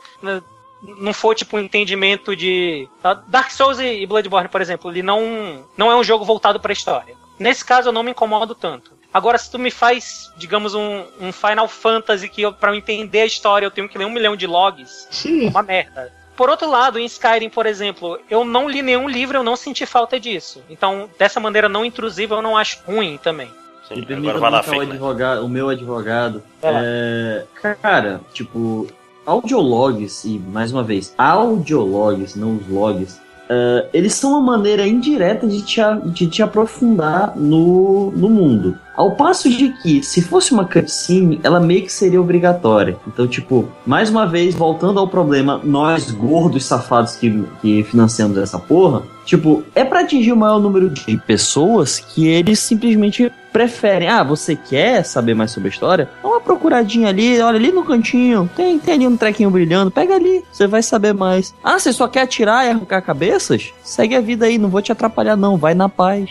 [0.81, 2.87] não for tipo um entendimento de.
[3.01, 6.71] Tá, Dark Souls e Bloodborne, por exemplo, ele não, não é um jogo voltado para
[6.71, 7.17] a história.
[7.37, 8.93] Nesse caso eu não me incomodo tanto.
[9.13, 13.25] Agora, se tu me faz, digamos, um, um Final Fantasy que para eu entender a
[13.25, 15.47] história eu tenho que ler um milhão de logs, Sim.
[15.47, 16.13] é uma merda.
[16.35, 19.85] Por outro lado, em Skyrim, por exemplo, eu não li nenhum livro, eu não senti
[19.85, 20.61] falta disso.
[20.69, 23.49] Então, dessa maneira não intrusiva, eu não acho ruim também.
[23.87, 26.43] Sim, agora vai lá, o, advogado, o meu advogado.
[26.61, 27.45] É,
[27.81, 28.87] cara, tipo,
[29.25, 35.47] audiologs, e mais uma vez, audiologs, não os logs, uh, eles são uma maneira indireta
[35.47, 38.77] de te, de te aprofundar no, no mundo.
[38.95, 42.97] Ao passo de que, se fosse uma cutscene, ela meio que seria obrigatória.
[43.05, 48.57] Então, tipo, mais uma vez, voltando ao problema, nós gordos safados que, que financiamos essa
[48.57, 54.07] porra, tipo, é para atingir o maior número de pessoas que eles simplesmente preferem.
[54.07, 56.09] Ah, você quer saber mais sobre a história?
[56.21, 60.15] Dá uma procuradinha ali, olha ali no cantinho, tem, tem ali um trequinho brilhando, pega
[60.15, 61.53] ali, você vai saber mais.
[61.63, 63.73] Ah, você só quer atirar e arrancar cabeças?
[63.83, 66.29] Segue a vida aí, não vou te atrapalhar não, vai na paz.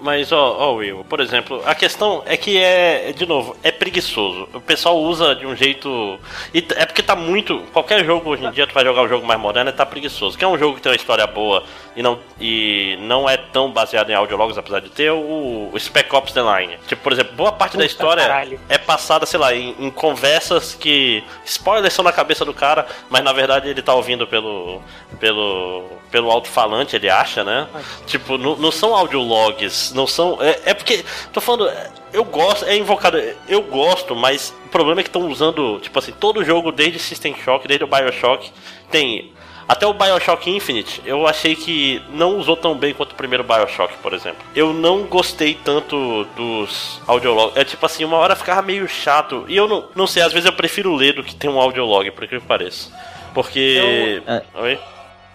[0.00, 4.48] Mas, ó, ó, Will, por exemplo, a questão é que é, de novo, é preguiçoso.
[4.54, 6.18] O pessoal usa de um jeito.
[6.54, 7.62] E é porque tá muito.
[7.72, 10.38] Qualquer jogo hoje em dia, tu vai jogar um jogo mais moderno, é tá preguiçoso.
[10.38, 11.62] Que é um jogo que tem uma história boa
[11.98, 16.14] e não, e não é tão baseado em audiologos, apesar de ter o, o Spec
[16.14, 16.78] Ops The Line.
[16.86, 18.60] Tipo, por exemplo, boa parte Puta da história caralho.
[18.68, 21.24] é passada, sei lá, em, em conversas que.
[21.44, 24.80] Spoilers são na cabeça do cara, mas na verdade ele tá ouvindo pelo.
[25.18, 25.88] pelo.
[26.08, 27.66] pelo alto-falante, ele acha, né?
[27.74, 27.82] Ai.
[28.06, 30.38] Tipo, não, não são audiologs não são.
[30.40, 31.04] É, é porque.
[31.32, 31.68] Tô falando.
[32.12, 33.20] Eu gosto, é invocado.
[33.48, 37.34] Eu gosto, mas o problema é que estão usando, tipo assim, todo jogo, desde System
[37.44, 38.52] Shock, desde o Bioshock,
[38.88, 39.32] tem.
[39.68, 43.98] Até o Bioshock Infinite, eu achei que não usou tão bem quanto o primeiro Bioshock,
[43.98, 44.38] por exemplo.
[44.56, 47.54] Eu não gostei tanto dos audiologs.
[47.54, 49.44] É tipo assim, uma hora ficava meio chato.
[49.46, 52.10] E eu não, não sei, às vezes eu prefiro ler do que ter um audiolog,
[52.12, 52.90] por que pareça.
[53.34, 54.22] Porque.
[54.26, 54.80] Eu, é, Oi?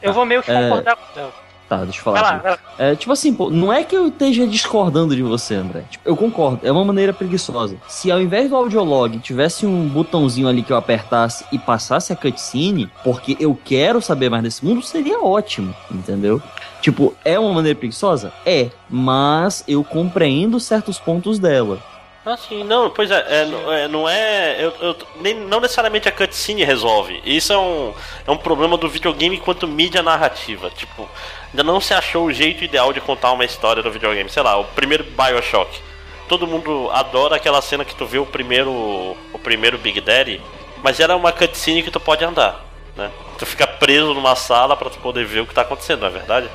[0.01, 0.61] Eu vou meio que é.
[0.61, 1.42] concordar com
[1.73, 2.21] Tá, deixa eu falar.
[2.21, 2.59] Vai lá, vai lá.
[2.77, 5.83] É, tipo assim, pô, não é que eu esteja discordando de você, André.
[5.89, 7.77] Tipo, eu concordo, é uma maneira preguiçosa.
[7.87, 12.15] Se ao invés do audiolog tivesse um botãozinho ali que eu apertasse e passasse a
[12.15, 16.39] cutscene, porque eu quero saber mais desse mundo, seria ótimo, entendeu?
[16.79, 18.31] Tipo, é uma maneira preguiçosa?
[18.45, 21.79] É, mas eu compreendo certos pontos dela.
[22.25, 24.63] Ah, sim, não, pois é, é, é não é.
[24.63, 27.21] Eu, eu, nem, não necessariamente a cutscene resolve.
[27.25, 27.93] Isso é um,
[28.25, 30.69] é um problema do videogame enquanto mídia narrativa.
[30.69, 31.09] Tipo,
[31.53, 34.29] ainda não se achou o jeito ideal de contar uma história do videogame.
[34.29, 35.79] Sei lá, o primeiro Bioshock.
[36.27, 38.71] Todo mundo adora aquela cena que tu vê o primeiro.
[38.71, 40.41] o primeiro Big Daddy,
[40.81, 43.11] mas era uma cutscene que tu pode andar, né?
[43.37, 46.11] Tu fica preso numa sala para tu poder ver o que tá acontecendo, não é
[46.11, 46.49] verdade?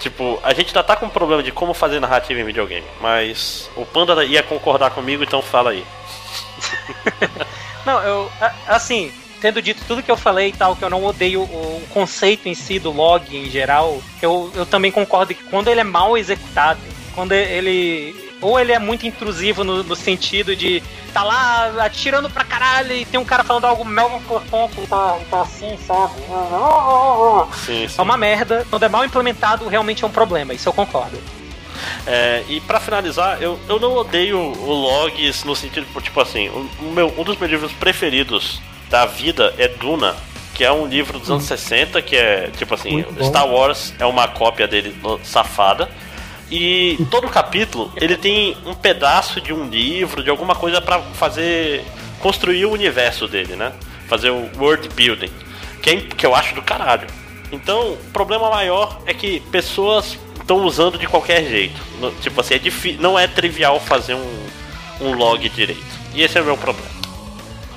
[0.00, 3.70] Tipo, a gente ainda tá com um problema de como fazer narrativa em videogame, mas
[3.76, 5.84] o Panda ia concordar comigo, então fala aí.
[7.86, 8.30] não, eu.
[8.66, 9.12] Assim,
[9.44, 12.54] tendo dito tudo que eu falei e tal, que eu não odeio o conceito em
[12.54, 16.80] si do log em geral, eu, eu também concordo que quando ele é mal executado,
[17.14, 20.82] quando ele ou ele é muito intrusivo no, no, sentido de
[21.12, 25.18] tá lá atirando pra caralho e tem um cara falando algo mega importante e tá,
[25.30, 26.14] tá assim, sabe?
[27.66, 27.94] Sim, sim.
[27.98, 28.66] É uma merda.
[28.70, 30.54] Quando é mal implementado, realmente é um problema.
[30.54, 31.18] Isso eu concordo.
[32.06, 36.90] É, e para finalizar, eu, eu não odeio o Logs no sentido, tipo assim, o
[36.92, 40.14] meu, um dos meus livros preferidos da vida é Duna,
[40.54, 44.28] que é um livro dos anos 60, que é tipo assim, Star Wars é uma
[44.28, 45.88] cópia dele safada.
[46.50, 51.84] E todo capítulo ele tem um pedaço de um livro, de alguma coisa para fazer
[52.20, 53.72] construir o universo dele, né?
[54.08, 55.30] Fazer o world building,
[55.82, 57.06] que, é, que eu acho do caralho.
[57.50, 61.80] Então, o problema maior é que pessoas estão usando de qualquer jeito.
[62.00, 62.60] No- tipo assim, é
[63.00, 64.46] não é trivial fazer um,
[65.00, 65.82] um log direito.
[66.14, 66.93] E esse é o meu problema.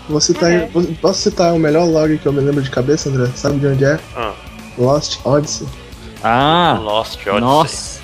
[0.09, 0.65] Vou citar, É.
[0.67, 3.29] vou- posso citar o melhor log que eu me lembro de cabeça, André?
[3.35, 3.99] Sabe de onde é?
[4.15, 4.33] Ah,
[4.77, 5.67] Lost Odyssey.
[6.23, 7.39] Ah, Lost Odyssey.
[7.41, 7.99] nossa.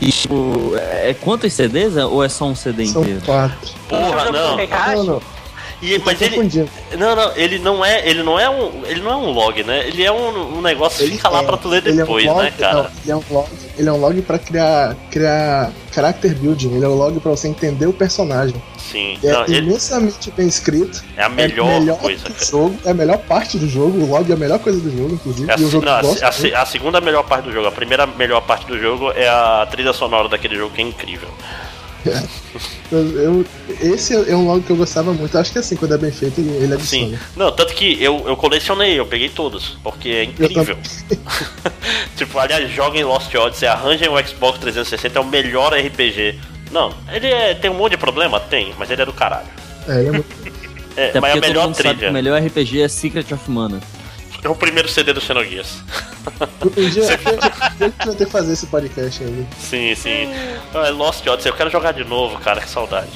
[0.00, 3.20] E, tipo, é quantos CDs é- ou é só um CD São inteiro?
[3.24, 3.70] quatro.
[3.88, 4.56] Porra, não.
[4.56, 5.22] Não, não.
[5.82, 6.36] E, mas ele,
[6.96, 9.88] não, não, ele não é, ele não é um, ele não é um log, né?
[9.88, 12.04] Ele é um, um negócio que Ele fica lá é- pra tu ler ele é
[12.04, 12.74] um depois, log- né, cara?
[12.74, 16.72] não, ele é um log, ele é um log pra criar, criar character building.
[16.76, 18.54] Ele é um log pra você entender o personagem.
[18.78, 19.18] Sim.
[19.24, 21.02] É Não, ele imensamente bem escrito.
[21.16, 22.46] é a melhor, é melhor coisa, que o cara.
[22.46, 23.98] jogo, é a melhor parte do jogo.
[24.04, 25.50] O log é a melhor coisa do jogo, inclusive.
[25.50, 25.98] É a, jogo não, a,
[26.58, 27.66] a a segunda melhor parte do jogo.
[27.66, 31.28] A primeira melhor parte do jogo é a trilha sonora daquele jogo que é incrível.
[32.90, 33.44] Eu,
[33.80, 35.36] esse é um log que eu gostava muito.
[35.38, 37.16] Acho que assim, quando é bem feito, ele, ele Sim.
[37.36, 40.76] Não, tanto que eu, eu colecionei, eu peguei todos, porque é incrível.
[42.16, 46.38] tipo, aliás, joguem Lost Odyssey, arranjem o Xbox 360, é o melhor RPG.
[46.70, 48.40] Não, ele é- tem um monte de problema?
[48.40, 49.46] Tem, mas ele é do caralho.
[49.88, 50.42] É, ele é muito...
[50.94, 52.10] É, Até mas é a melhor trilha.
[52.10, 53.80] o melhor RPG é Secret of Mana.
[54.44, 55.82] É o primeiro CD do Xenogears.
[56.64, 57.06] Um dia,
[58.16, 59.46] ter que fazer esse podcast ainda.
[59.58, 60.28] Sim, sim.
[60.74, 63.10] Ah, Lost Odyssey, eu quero jogar de novo, cara, que saudade.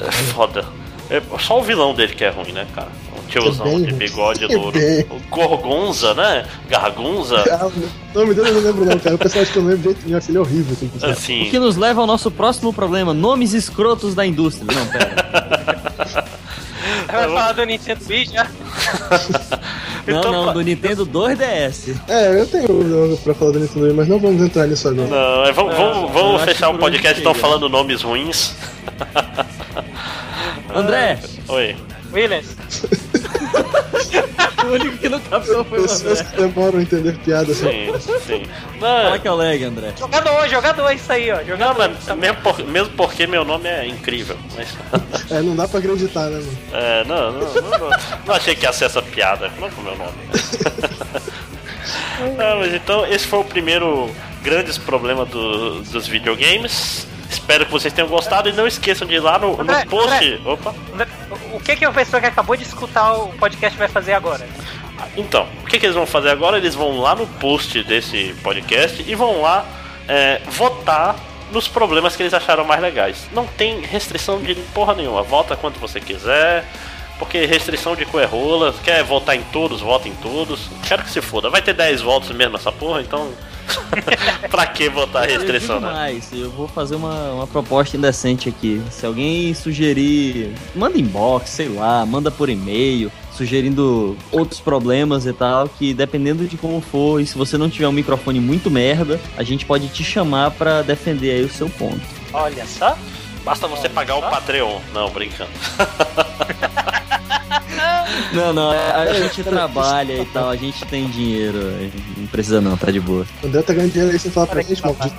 [0.00, 0.66] É foda.
[1.08, 2.88] É só o vilão dele que é ruim, né, cara?
[3.16, 3.98] O tiozão É bem de ruim.
[3.98, 4.78] bigode É louro.
[4.78, 5.06] bem.
[5.08, 6.44] O Gorgonza, né?
[6.68, 7.42] Gargunza.
[7.50, 7.72] Ah, o
[8.18, 9.14] nome dele eu não lembro não, cara.
[9.14, 10.74] O personagem que eu lembro, gente, nossa, ele é horrível.
[10.76, 11.42] Assim, que Assim.
[11.46, 14.66] O que nos leva ao nosso próximo problema: nomes escrotos da indústria.
[14.74, 16.24] Não, pera.
[17.06, 18.46] Vai falar do Nintendo Wii já?
[20.08, 21.94] Não, Então, não, do Nintendo 2DS.
[22.08, 25.08] É, eu tenho um pra falar do Nintendo mas não vamos entrar nisso agora.
[25.08, 27.34] Não, é, vamos, vamos, vamos fechar o podcast chega.
[27.34, 28.54] falando nomes ruins.
[30.74, 31.76] André, Oi.
[32.12, 32.56] Williams.
[34.64, 36.24] o único que não captou foi o Pessoas André.
[36.30, 37.52] que demoram a entender piada.
[37.52, 37.92] assim.
[38.00, 38.46] Sim, sim.
[38.80, 39.92] Fala Não, que é o leg, André.
[39.98, 41.36] Jogador, jogador, isso aí, ó.
[41.38, 41.90] não Jogador.
[42.06, 44.36] mas mesmo, por- mesmo porque meu nome é incrível.
[44.56, 44.68] Mas,
[45.30, 46.58] É, não dá pra acreditar, né, mano?
[46.72, 47.90] é, não, não, não, não,
[48.26, 49.50] não achei que ia ser essa piada.
[49.60, 50.12] Não com o meu nome.
[52.36, 54.10] Não, mas então esse foi o primeiro
[54.42, 57.06] grandes problema do- dos videogames.
[57.30, 60.12] Espero que vocês tenham gostado e não esqueçam de ir lá no, no André, post.
[60.14, 60.40] André.
[60.44, 60.74] Opa!
[60.92, 60.94] O
[61.68, 64.48] que que a pessoa que acabou de escutar o podcast vai fazer agora?
[65.16, 66.56] Então, o que, que eles vão fazer agora?
[66.56, 69.66] Eles vão lá no post desse podcast e vão lá
[70.08, 71.14] é, votar
[71.52, 73.28] nos problemas que eles acharam mais legais.
[73.32, 75.22] Não tem restrição de porra nenhuma.
[75.22, 76.64] Vota quanto você quiser.
[77.18, 78.74] Porque restrição de cu é rola.
[78.82, 80.70] Quer votar em todos, vota em todos.
[80.86, 81.50] Quero que se foda.
[81.50, 83.30] Vai ter 10 votos mesmo essa porra, então.
[84.50, 85.92] pra que votar Eu restrição, digo né?
[85.92, 88.82] mais, eu vou fazer uma, uma proposta indecente aqui.
[88.90, 95.68] Se alguém sugerir, manda inbox, sei lá, manda por e-mail, sugerindo outros problemas e tal,
[95.68, 99.42] que dependendo de como for, e se você não tiver um microfone muito merda, a
[99.42, 102.00] gente pode te chamar pra defender aí o seu ponto.
[102.32, 102.96] Olha só.
[103.44, 104.78] Basta você pagar o Patreon.
[104.92, 105.50] Não, brincando.
[108.32, 111.58] Não, não, a, a gente trabalha e tal, a gente tem dinheiro,
[112.16, 113.26] não precisa não, tá de boa.
[113.42, 115.14] O André tá ganhando dinheiro aí sem falar pra gente, maldito.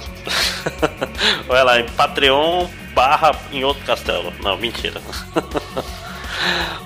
[1.48, 4.32] Vai lá em Patreon barra em outro castelo.
[4.44, 5.02] Não, mentira.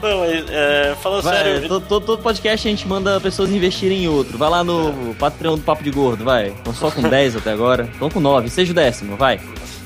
[0.02, 1.68] Não, mas é, falando Vai, sério.
[1.68, 4.38] todo, todo- todo podcast a gente manda pessoas investirem em outro.
[4.38, 6.48] Vai lá no Patreon do Papo de Gordo, vai.
[6.48, 7.84] Estão só com 10 até agora.
[7.84, 9.40] Estão com 9, seja o décimo, vai.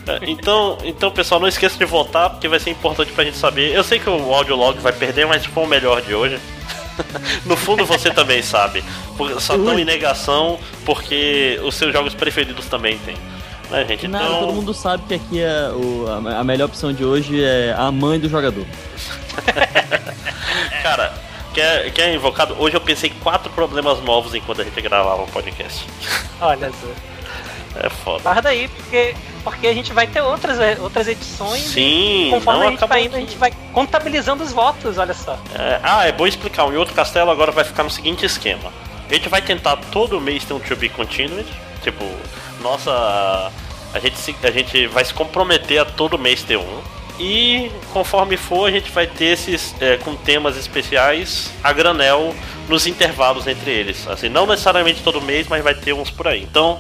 [0.08, 3.74] É, Então, então, pessoal, não esqueça de votar, porque vai ser importante pra gente saber.
[3.74, 6.40] Eu sei que o audiolog vai perder, mas foi o melhor de hoje.
[7.46, 8.84] no fundo você também sabe.
[9.40, 13.16] Só estão em negação porque os seus jogos preferidos também tem.
[13.70, 14.08] Né, gente?
[14.08, 17.44] Nada, Então, todo mundo sabe que aqui é o- a, a melhor opção de hoje
[17.44, 18.66] é a mãe do jogador.
[20.84, 21.14] cara,
[21.54, 22.56] quer, quer invocado?
[22.60, 25.86] Hoje eu pensei em quatro problemas novos enquanto a gente gravava o podcast.
[26.42, 26.88] Olha só.
[27.84, 28.24] É foda.
[28.24, 31.62] Guarda aí, porque, porque a gente vai ter outras, outras edições.
[31.62, 35.38] Sim, Conforme a gente vai indo, a gente vai contabilizando os votos, olha só.
[35.54, 36.66] É, ah, é bom explicar.
[36.66, 38.72] O Outro Castelo agora vai ficar no seguinte esquema.
[39.10, 41.48] A gente vai tentar todo mês ter um To Be Continued.
[41.84, 42.04] Tipo,
[42.62, 43.52] nossa...
[43.94, 46.82] A gente, se- a gente vai se comprometer a todo mês ter um.
[47.20, 52.36] E conforme for, a gente vai ter esses é, com temas especiais a granel
[52.68, 54.06] nos intervalos entre eles.
[54.08, 56.44] Assim, não necessariamente todo mês, mas vai ter uns por aí.
[56.44, 56.78] Então,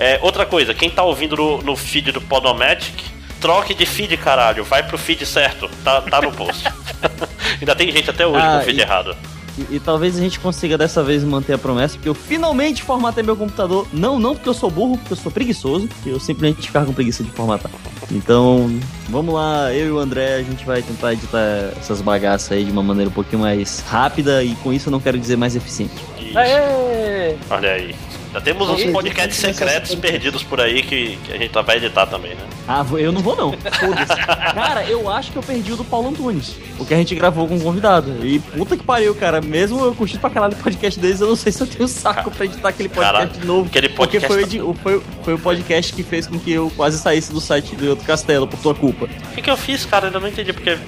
[0.00, 2.94] é, outra coisa, quem tá ouvindo no, no feed do Podomatic,
[3.40, 4.64] troque de feed, caralho.
[4.64, 5.68] Vai pro feed certo.
[5.84, 6.64] Tá, tá no post.
[7.60, 9.14] Ainda tem gente até hoje Ah, com o feed e- errado.
[9.58, 13.22] E, e talvez a gente consiga dessa vez manter a promessa, porque eu finalmente formatei
[13.22, 13.86] meu computador.
[13.92, 17.22] Não, não porque eu sou burro, porque eu sou preguiçoso, eu simplesmente ficava com preguiça
[17.22, 17.70] de formatar.
[18.10, 18.70] Então,
[19.08, 22.70] vamos lá, eu e o André, a gente vai tentar editar essas bagaças aí de
[22.70, 25.94] uma maneira um pouquinho mais rápida, e com isso eu não quero dizer mais eficiente.
[26.18, 26.38] Isso.
[26.38, 27.36] Aê!
[27.50, 27.94] Olha aí.
[28.32, 32.06] Já temos uns podcasts secretos perdidos por aí que, que a gente tá- vai editar
[32.06, 32.42] também, né?
[32.72, 33.50] Ah, eu não vou não.
[33.80, 34.14] Foda-se.
[34.54, 36.54] cara, eu acho que eu perdi o do Paulo Antunes.
[36.78, 38.24] O que a gente gravou com o convidado.
[38.24, 39.40] E puta que pariu, cara.
[39.40, 42.30] Mesmo eu curtindo pra caralho o podcast deles, eu não sei se eu tenho saco
[42.30, 43.66] pra editar aquele podcast Cara, de novo.
[43.68, 46.70] aquele Porque podcast foi, o tá- foi, foi o podcast que fez com que eu
[46.76, 49.06] quase saísse do site do outro castelo por tua culpa.
[49.06, 50.06] O que, que eu fiz, cara?
[50.06, 50.78] Ainda não entendi porque.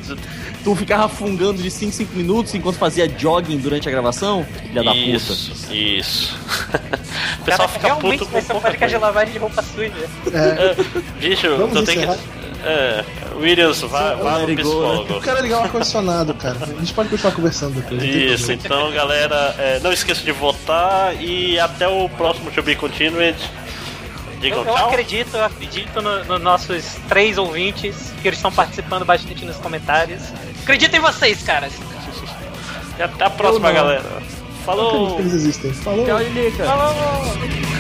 [0.65, 4.47] Tu ficava fungando de 5 em 5 minutos enquanto fazia jogging durante a gravação?
[4.69, 5.01] Filha da puta.
[5.09, 6.37] Isso, isso.
[6.71, 6.87] o Cara,
[7.45, 9.93] pessoal fica realmente puto com vai ser um podcast de lavagem de roupa suja.
[10.33, 10.77] É,
[11.21, 12.43] Bicho, Vamos tu tem que.
[12.65, 13.05] É,
[13.37, 15.15] Williams, vá, vá no psicólogo.
[15.15, 16.59] eu quero ligar o ar-condicionado, cara.
[16.63, 18.03] A gente pode continuar conversando depois.
[18.03, 23.37] Isso, então galera, é, não esqueça de votar e até o próximo To Be Continued.
[24.41, 29.05] Digam Eu, eu acredito, eu acredito nos no nossos três ouvintes que eles estão participando
[29.05, 30.23] bastante nos comentários.
[30.63, 31.73] Acredito em vocês, caras.
[32.99, 34.03] E até a próxima, Eu galera.
[34.03, 35.17] Eu acredito Falou!
[35.17, 35.73] que eles existem.
[35.73, 36.07] Falou!
[36.07, 36.19] Tchau.
[36.67, 37.72] Falou!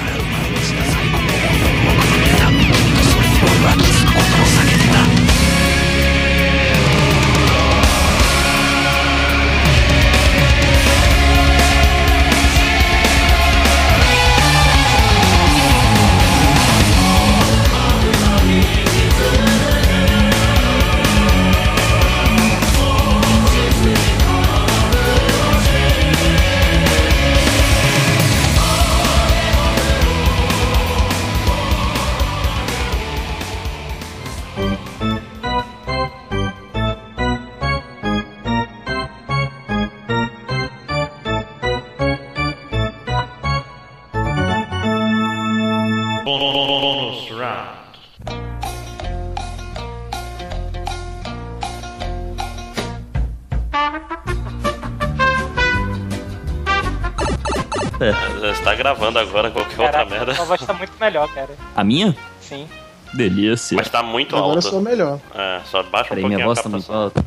[59.10, 60.32] Gravando agora qualquer Caraca, outra merda.
[60.42, 61.50] a voz tá muito melhor, cara.
[61.76, 62.16] A minha?
[62.40, 62.66] Sim.
[63.12, 63.76] Delícia.
[63.76, 64.68] Mas tá muito Agora eu alto.
[64.68, 65.18] sou melhor.
[65.34, 67.02] É, só baixa um Peraí, pouquinho minha a voz tá muito captação.
[67.04, 67.22] alta.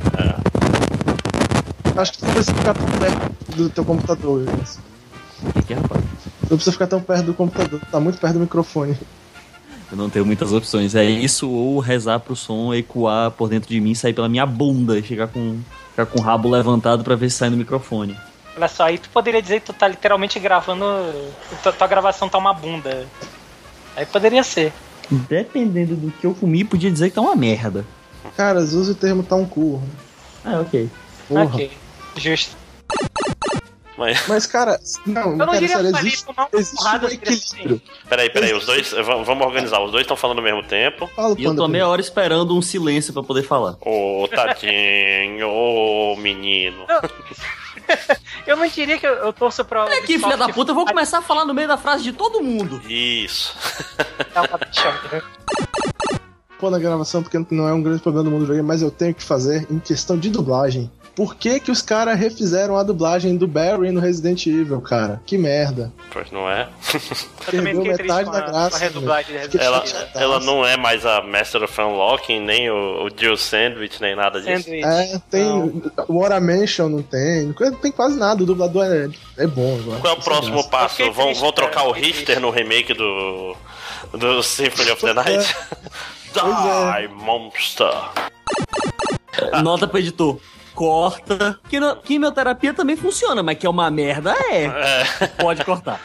[2.01, 4.80] Acho que tu precisa ficar tão perto do teu computador, Williams.
[5.43, 6.03] O que que é, rapaz?
[6.41, 8.97] Não precisa ficar tão perto do computador, tá muito perto do microfone.
[9.91, 10.95] Eu não tenho muitas opções.
[10.95, 14.97] É isso ou rezar pro som ecoar por dentro de mim, sair pela minha bunda
[14.97, 15.59] e chegar com,
[15.91, 18.17] ficar com o rabo levantado pra ver se sai no microfone.
[18.55, 20.85] Olha só, aí tu poderia dizer que tu tá literalmente gravando.
[21.61, 23.05] Tua, tua gravação tá uma bunda.
[23.95, 24.71] Aí poderia ser.
[25.09, 27.85] Dependendo do que eu comi, podia dizer que tá uma merda.
[28.35, 29.81] Cara, usa o termo tá um cu.
[30.43, 30.89] Ah, ok.
[31.27, 31.45] Porra.
[31.45, 31.71] Ok.
[32.15, 32.55] Justo.
[33.97, 37.13] Mas, Mas, cara, não, Eu não cara, diria sério, existe, tomar uma existe um de
[37.13, 37.81] equilíbrio.
[38.09, 38.91] peraí, peraí, os dois.
[38.91, 39.79] Vamos organizar.
[39.81, 41.07] Os dois estão falando ao mesmo tempo.
[41.15, 43.77] Fala o E eu tô meia hora esperando um silêncio pra poder falar.
[43.81, 46.85] Ô, tadinho, ô, menino.
[48.45, 49.86] Eu não diria que eu, eu torço pra.
[49.89, 52.13] É aqui, filha da puta, eu vou começar a falar no meio da frase de
[52.13, 52.79] todo mundo.
[52.88, 53.55] Isso.
[54.69, 55.23] Bichão, entendeu?
[56.59, 58.91] Pô, na gravação, porque não é um grande problema do mundo do videogame, mas eu
[58.91, 60.91] tenho que fazer em questão de dublagem.
[61.16, 65.22] Por que que os caras refizeram a dublagem do Barry no Resident Evil, cara?
[65.26, 65.91] Que merda.
[66.11, 66.68] Pois não é.
[66.93, 66.99] Eu
[67.45, 70.22] também Perdeu fiquei triste metade da a, graça, a redublagem de Fiquei Resident Ela, Evil.
[70.22, 74.41] ela não é mais a Master of Unlocking, nem o, o Jill Sandwich, nem nada
[74.41, 74.66] disso.
[74.66, 74.86] Sandwich.
[74.86, 75.45] É, tem.
[76.07, 77.55] O Hora Mansion não tem.
[77.57, 78.43] Não tem quase nada.
[78.43, 80.01] O dublador é, é bom agora.
[80.01, 80.70] Qual é o Sem próximo graça.
[80.70, 81.11] passo?
[81.13, 83.55] Vão, vão trocar cara, o Richter no remake do,
[84.11, 85.13] do Symphony of the é.
[85.13, 85.55] Night?
[86.36, 87.01] É.
[87.01, 87.93] Die, monster!
[89.63, 90.38] Nota pro editor.
[90.76, 91.57] Corta.
[91.69, 94.65] Quimio- Quimioterapia também funciona, mas que é uma merda, é.
[94.65, 96.01] É, Pode cortar.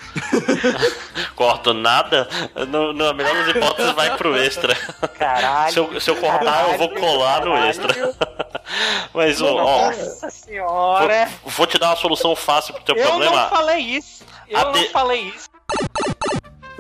[1.35, 2.29] corto nada,
[2.69, 4.75] no, na melhor das hipóteses vai pro extra.
[5.19, 5.73] Caralho.
[5.73, 7.69] Se eu, se eu cortar, eu vou colar no Caralho.
[7.69, 8.15] extra.
[9.13, 11.29] Mas, ó, ó, Nossa senhora.
[11.43, 13.37] vou, vou te dar uma solução fácil pro teu Eu problema.
[13.43, 14.23] não falei isso.
[14.49, 15.49] Eu A não de- falei isso.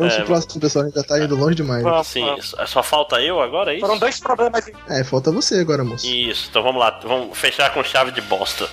[0.01, 0.82] Vamos É, pro próximo, pessoal.
[0.84, 2.07] A gente já tá indo longe demais.
[2.07, 2.26] Sim,
[2.66, 3.86] só falta eu agora, é isso?
[3.86, 4.66] Foram dois problemas.
[4.88, 6.07] É, falta você agora, moço.
[6.07, 8.68] Isso, então vamos lá, vamos fechar com chave de bosta.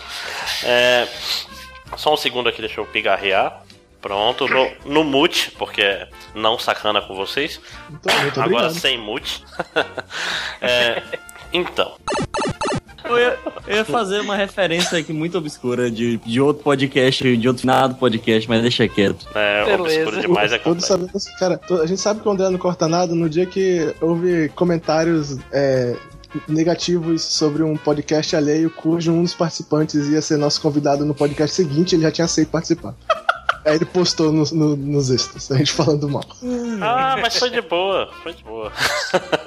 [0.63, 1.07] É,
[1.95, 3.63] só um segundo aqui, deixa eu pigarrear.
[4.01, 7.59] Pronto, no, no mute, porque é não sacana com vocês.
[7.89, 8.79] Então, muito Agora obrigado.
[8.79, 9.43] sem mute.
[10.61, 11.01] É,
[11.53, 11.97] então,
[13.03, 13.37] Eu ia,
[13.67, 17.95] eu ia fazer uma referência aqui muito obscura de, de outro podcast, de outro finado
[17.95, 19.25] podcast, mas deixa quieto.
[19.35, 19.81] é, Beleza.
[20.01, 23.13] obscuro demais é Todos sabemos, cara, a gente sabe que o André não corta nada
[23.15, 25.95] no dia que houve comentários é,
[26.47, 31.55] negativos sobre um podcast alheio cujo um dos participantes ia ser nosso convidado no podcast
[31.55, 32.93] seguinte, ele já tinha aceito participar.
[33.65, 36.23] Aí ele postou no- no- nos extras, a gente falando mal.
[36.81, 38.71] Ah, mas foi de boa, foi de boa.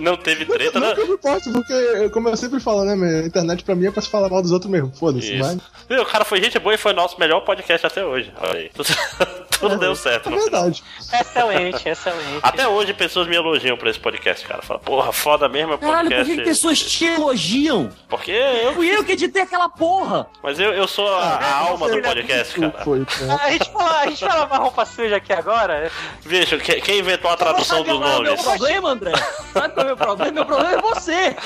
[0.00, 0.94] Não teve treta, não, né?
[0.96, 4.08] Não importa, porque, como eu sempre falo, né, minha internet pra mim é pra se
[4.08, 4.92] falar mal dos outros mesmo.
[4.94, 5.58] Foda-se, mas.
[6.00, 8.32] O cara foi gente boa e foi nosso melhor podcast até hoje.
[8.40, 8.70] Olha aí.
[9.58, 10.38] Tudo deu certo É final.
[10.40, 10.84] verdade.
[11.20, 12.38] Excelente, excelente.
[12.42, 14.62] Até hoje pessoas me elogiam por esse podcast, cara.
[14.62, 16.36] Fala, porra, foda mesmo é Caralho, por podcast.
[16.36, 17.90] que, pessoas te elogiam?
[18.08, 18.74] Porque eu.
[18.74, 20.28] Fui eu que editei aquela porra!
[20.44, 22.84] Mas eu, eu sou a, a alma do podcast, Tu cara.
[22.84, 23.06] Foi, né?
[23.42, 25.90] A gente fala, a gente fala uma roupa suja aqui agora.
[26.20, 28.42] Veja, que- quem inventou a tradução dos qual é o meu nomes?
[28.44, 29.12] problema, André?
[29.52, 30.32] Sabe qual é o meu problema?
[30.32, 31.36] Meu problema é você!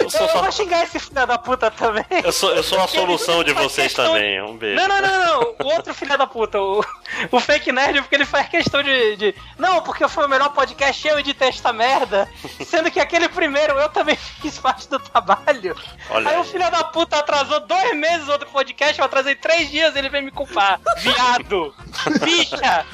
[0.00, 2.04] Eu sou, eu só- vou xingar esse filho da puta também.
[2.22, 4.42] eu sou, eu sou a solução de vocês questão- também.
[4.42, 4.76] Um beijo.
[4.76, 5.54] Não, não, não, não.
[5.62, 6.84] O outro filho da puta, o,
[7.30, 9.34] o fake nerd, porque ele faz questão de, de.
[9.58, 12.28] Não, porque foi o melhor podcast, eu editei esta merda.
[12.66, 15.74] Sendo que aquele primeiro eu também fiz parte do trabalho.
[16.10, 16.40] Olha aí aí.
[16.42, 20.20] o filho da puta atrasou dois meses outro podcast, eu atrasei três dias ele vem
[20.22, 20.80] me culpar.
[20.98, 21.74] Viado!
[22.22, 22.84] Bicha!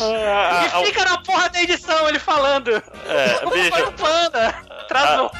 [0.00, 2.70] Ah, ah, E fica na porra da edição ele falando.
[2.70, 3.92] É, O bicho.
[3.92, 5.30] Panda atrasou.